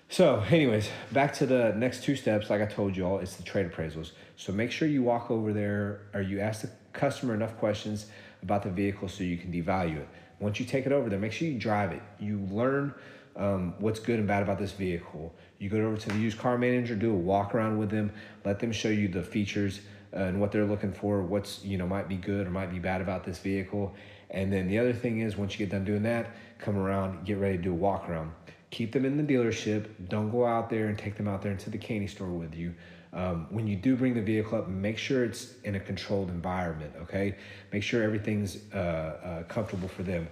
So, 0.09 0.41
anyways, 0.49 0.89
back 1.13 1.33
to 1.35 1.45
the 1.45 1.73
next 1.77 2.03
two 2.03 2.15
steps. 2.15 2.49
Like 2.49 2.61
I 2.61 2.65
told 2.65 2.97
you 2.97 3.05
all, 3.05 3.19
it's 3.19 3.37
the 3.37 3.43
trade 3.43 3.71
appraisals. 3.71 4.11
So 4.35 4.51
make 4.51 4.71
sure 4.71 4.87
you 4.87 5.03
walk 5.03 5.31
over 5.31 5.53
there 5.53 6.01
or 6.13 6.21
you 6.21 6.39
ask 6.39 6.61
the 6.61 6.69
customer 6.91 7.33
enough 7.33 7.57
questions 7.57 8.07
about 8.43 8.63
the 8.63 8.69
vehicle 8.69 9.07
so 9.07 9.23
you 9.23 9.37
can 9.37 9.51
devalue 9.51 9.97
it. 9.97 10.07
Once 10.39 10.59
you 10.59 10.65
take 10.65 10.85
it 10.85 10.91
over 10.91 11.07
there, 11.09 11.19
make 11.19 11.31
sure 11.31 11.47
you 11.47 11.59
drive 11.59 11.91
it. 11.91 12.01
You 12.19 12.39
learn 12.51 12.93
um, 13.35 13.73
what's 13.79 13.99
good 13.99 14.19
and 14.19 14.27
bad 14.27 14.43
about 14.43 14.59
this 14.59 14.71
vehicle. 14.71 15.33
You 15.59 15.69
go 15.69 15.77
over 15.77 15.97
to 15.97 16.09
the 16.09 16.17
used 16.17 16.37
car 16.37 16.57
manager, 16.57 16.95
do 16.95 17.11
a 17.11 17.15
walk 17.15 17.53
around 17.55 17.77
with 17.77 17.89
them, 17.89 18.11
let 18.45 18.59
them 18.59 18.71
show 18.71 18.89
you 18.89 19.07
the 19.07 19.23
features 19.23 19.81
and 20.13 20.41
what 20.41 20.51
they're 20.51 20.65
looking 20.65 20.91
for, 20.91 21.21
what's 21.21 21.63
you 21.63 21.77
know 21.77 21.87
might 21.87 22.09
be 22.09 22.17
good 22.17 22.47
or 22.47 22.49
might 22.49 22.71
be 22.71 22.79
bad 22.79 23.01
about 23.01 23.23
this 23.23 23.39
vehicle. 23.39 23.93
And 24.29 24.51
then 24.51 24.67
the 24.67 24.79
other 24.79 24.93
thing 24.93 25.19
is, 25.19 25.35
once 25.35 25.53
you 25.53 25.65
get 25.65 25.71
done 25.71 25.85
doing 25.85 26.03
that, 26.03 26.31
come 26.57 26.77
around, 26.77 27.25
get 27.25 27.37
ready 27.37 27.57
to 27.57 27.63
do 27.63 27.71
a 27.71 27.75
walk 27.75 28.09
around. 28.09 28.31
Keep 28.69 28.93
them 28.93 29.03
in 29.03 29.17
the 29.17 29.33
dealership. 29.33 29.87
Don't 30.07 30.31
go 30.31 30.45
out 30.45 30.69
there 30.69 30.87
and 30.87 30.97
take 30.97 31.17
them 31.17 31.27
out 31.27 31.41
there 31.41 31.51
into 31.51 31.69
the 31.69 31.77
candy 31.77 32.07
store 32.07 32.29
with 32.29 32.55
you. 32.55 32.73
Um, 33.13 33.47
when 33.49 33.67
you 33.67 33.75
do 33.75 33.97
bring 33.97 34.13
the 34.13 34.21
vehicle 34.21 34.57
up, 34.57 34.69
make 34.69 34.97
sure 34.97 35.25
it's 35.25 35.55
in 35.65 35.75
a 35.75 35.79
controlled 35.81 36.29
environment, 36.29 36.93
okay? 37.01 37.35
Make 37.73 37.83
sure 37.83 38.01
everything's 38.01 38.59
uh, 38.73 38.77
uh, 38.77 39.43
comfortable 39.43 39.89
for 39.89 40.03
them. 40.03 40.29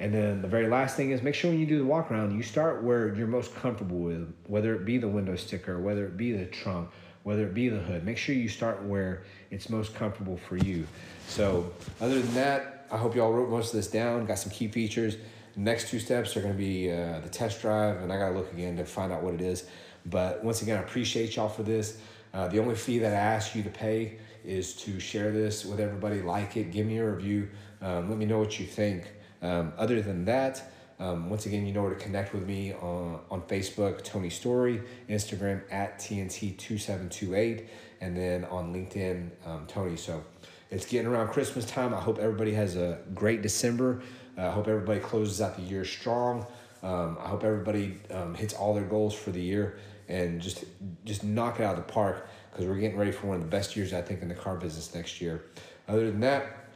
And 0.00 0.14
then 0.14 0.40
the 0.40 0.48
very 0.48 0.66
last 0.66 0.96
thing 0.96 1.10
is 1.10 1.22
make 1.22 1.34
sure 1.34 1.50
when 1.50 1.60
you 1.60 1.66
do 1.66 1.78
the 1.78 1.84
walk 1.84 2.10
around, 2.10 2.34
you 2.34 2.42
start 2.42 2.82
where 2.82 3.14
you're 3.14 3.26
most 3.26 3.54
comfortable 3.54 3.98
with, 3.98 4.34
whether 4.46 4.74
it 4.74 4.86
be 4.86 4.96
the 4.96 5.06
window 5.06 5.36
sticker, 5.36 5.78
whether 5.78 6.06
it 6.06 6.16
be 6.16 6.32
the 6.32 6.46
trunk, 6.46 6.88
whether 7.22 7.46
it 7.46 7.52
be 7.52 7.68
the 7.68 7.78
hood. 7.78 8.02
Make 8.02 8.16
sure 8.16 8.34
you 8.34 8.48
start 8.48 8.82
where 8.82 9.24
it's 9.50 9.68
most 9.68 9.94
comfortable 9.94 10.38
for 10.38 10.56
you. 10.56 10.86
So, 11.28 11.70
other 12.00 12.18
than 12.18 12.34
that, 12.34 12.86
I 12.90 12.96
hope 12.96 13.14
y'all 13.14 13.30
wrote 13.30 13.50
most 13.50 13.74
of 13.74 13.76
this 13.76 13.88
down, 13.88 14.24
got 14.24 14.38
some 14.38 14.50
key 14.50 14.68
features. 14.68 15.18
next 15.54 15.90
two 15.90 15.98
steps 15.98 16.34
are 16.34 16.40
going 16.40 16.54
to 16.54 16.58
be 16.58 16.90
uh, 16.90 17.20
the 17.20 17.28
test 17.28 17.60
drive, 17.60 18.00
and 18.00 18.10
I 18.10 18.16
got 18.16 18.30
to 18.30 18.34
look 18.34 18.50
again 18.54 18.78
to 18.78 18.86
find 18.86 19.12
out 19.12 19.22
what 19.22 19.34
it 19.34 19.42
is. 19.42 19.66
But 20.06 20.42
once 20.42 20.62
again, 20.62 20.78
I 20.78 20.80
appreciate 20.80 21.36
y'all 21.36 21.50
for 21.50 21.62
this. 21.62 21.98
Uh, 22.32 22.48
the 22.48 22.58
only 22.58 22.74
fee 22.74 23.00
that 23.00 23.12
I 23.12 23.16
ask 23.16 23.54
you 23.54 23.62
to 23.64 23.70
pay 23.70 24.16
is 24.46 24.74
to 24.76 24.98
share 24.98 25.30
this 25.30 25.66
with 25.66 25.78
everybody, 25.78 26.22
like 26.22 26.56
it, 26.56 26.72
give 26.72 26.86
me 26.86 26.96
a 26.96 27.10
review, 27.10 27.50
um, 27.82 28.08
let 28.08 28.16
me 28.16 28.24
know 28.24 28.38
what 28.38 28.58
you 28.58 28.64
think. 28.64 29.04
Um, 29.42 29.72
other 29.76 30.02
than 30.02 30.24
that, 30.26 30.62
um, 31.00 31.30
once 31.30 31.46
again, 31.46 31.66
you 31.66 31.72
know 31.72 31.82
where 31.82 31.94
to 31.94 31.98
connect 31.98 32.34
with 32.34 32.46
me 32.46 32.74
on, 32.74 33.20
on 33.30 33.40
Facebook, 33.42 34.04
Tony 34.04 34.28
Story, 34.28 34.82
Instagram 35.08 35.62
at 35.70 35.98
TNT2728, 35.98 37.66
and 38.02 38.14
then 38.14 38.44
on 38.44 38.74
LinkedIn, 38.74 39.30
um, 39.46 39.66
Tony. 39.66 39.96
So 39.96 40.22
it's 40.70 40.84
getting 40.84 41.06
around 41.06 41.28
Christmas 41.28 41.64
time. 41.64 41.94
I 41.94 42.00
hope 42.00 42.18
everybody 42.18 42.52
has 42.52 42.76
a 42.76 42.98
great 43.14 43.40
December. 43.40 44.02
Uh, 44.36 44.48
I 44.48 44.50
hope 44.50 44.68
everybody 44.68 45.00
closes 45.00 45.40
out 45.40 45.56
the 45.56 45.62
year 45.62 45.86
strong. 45.86 46.46
Um, 46.82 47.16
I 47.18 47.28
hope 47.28 47.44
everybody 47.44 47.98
um, 48.10 48.34
hits 48.34 48.52
all 48.52 48.74
their 48.74 48.84
goals 48.84 49.14
for 49.14 49.30
the 49.30 49.40
year 49.40 49.78
and 50.08 50.40
just 50.40 50.64
just 51.04 51.24
knock 51.24 51.60
it 51.60 51.62
out 51.62 51.78
of 51.78 51.86
the 51.86 51.92
park 51.92 52.28
because 52.50 52.66
we're 52.66 52.76
getting 52.76 52.98
ready 52.98 53.12
for 53.12 53.26
one 53.28 53.36
of 53.36 53.42
the 53.42 53.48
best 53.48 53.76
years 53.76 53.92
I 53.92 54.02
think 54.02 54.22
in 54.22 54.28
the 54.28 54.34
car 54.34 54.56
business 54.56 54.94
next 54.94 55.20
year. 55.20 55.44
Other 55.88 56.10
than 56.10 56.20
that, 56.20 56.66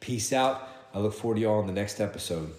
peace 0.00 0.32
out. 0.32 0.68
I 0.94 0.98
look 0.98 1.14
forward 1.14 1.36
to 1.36 1.40
y'all 1.42 1.60
in 1.60 1.66
the 1.66 1.72
next 1.72 2.00
episode. 2.00 2.52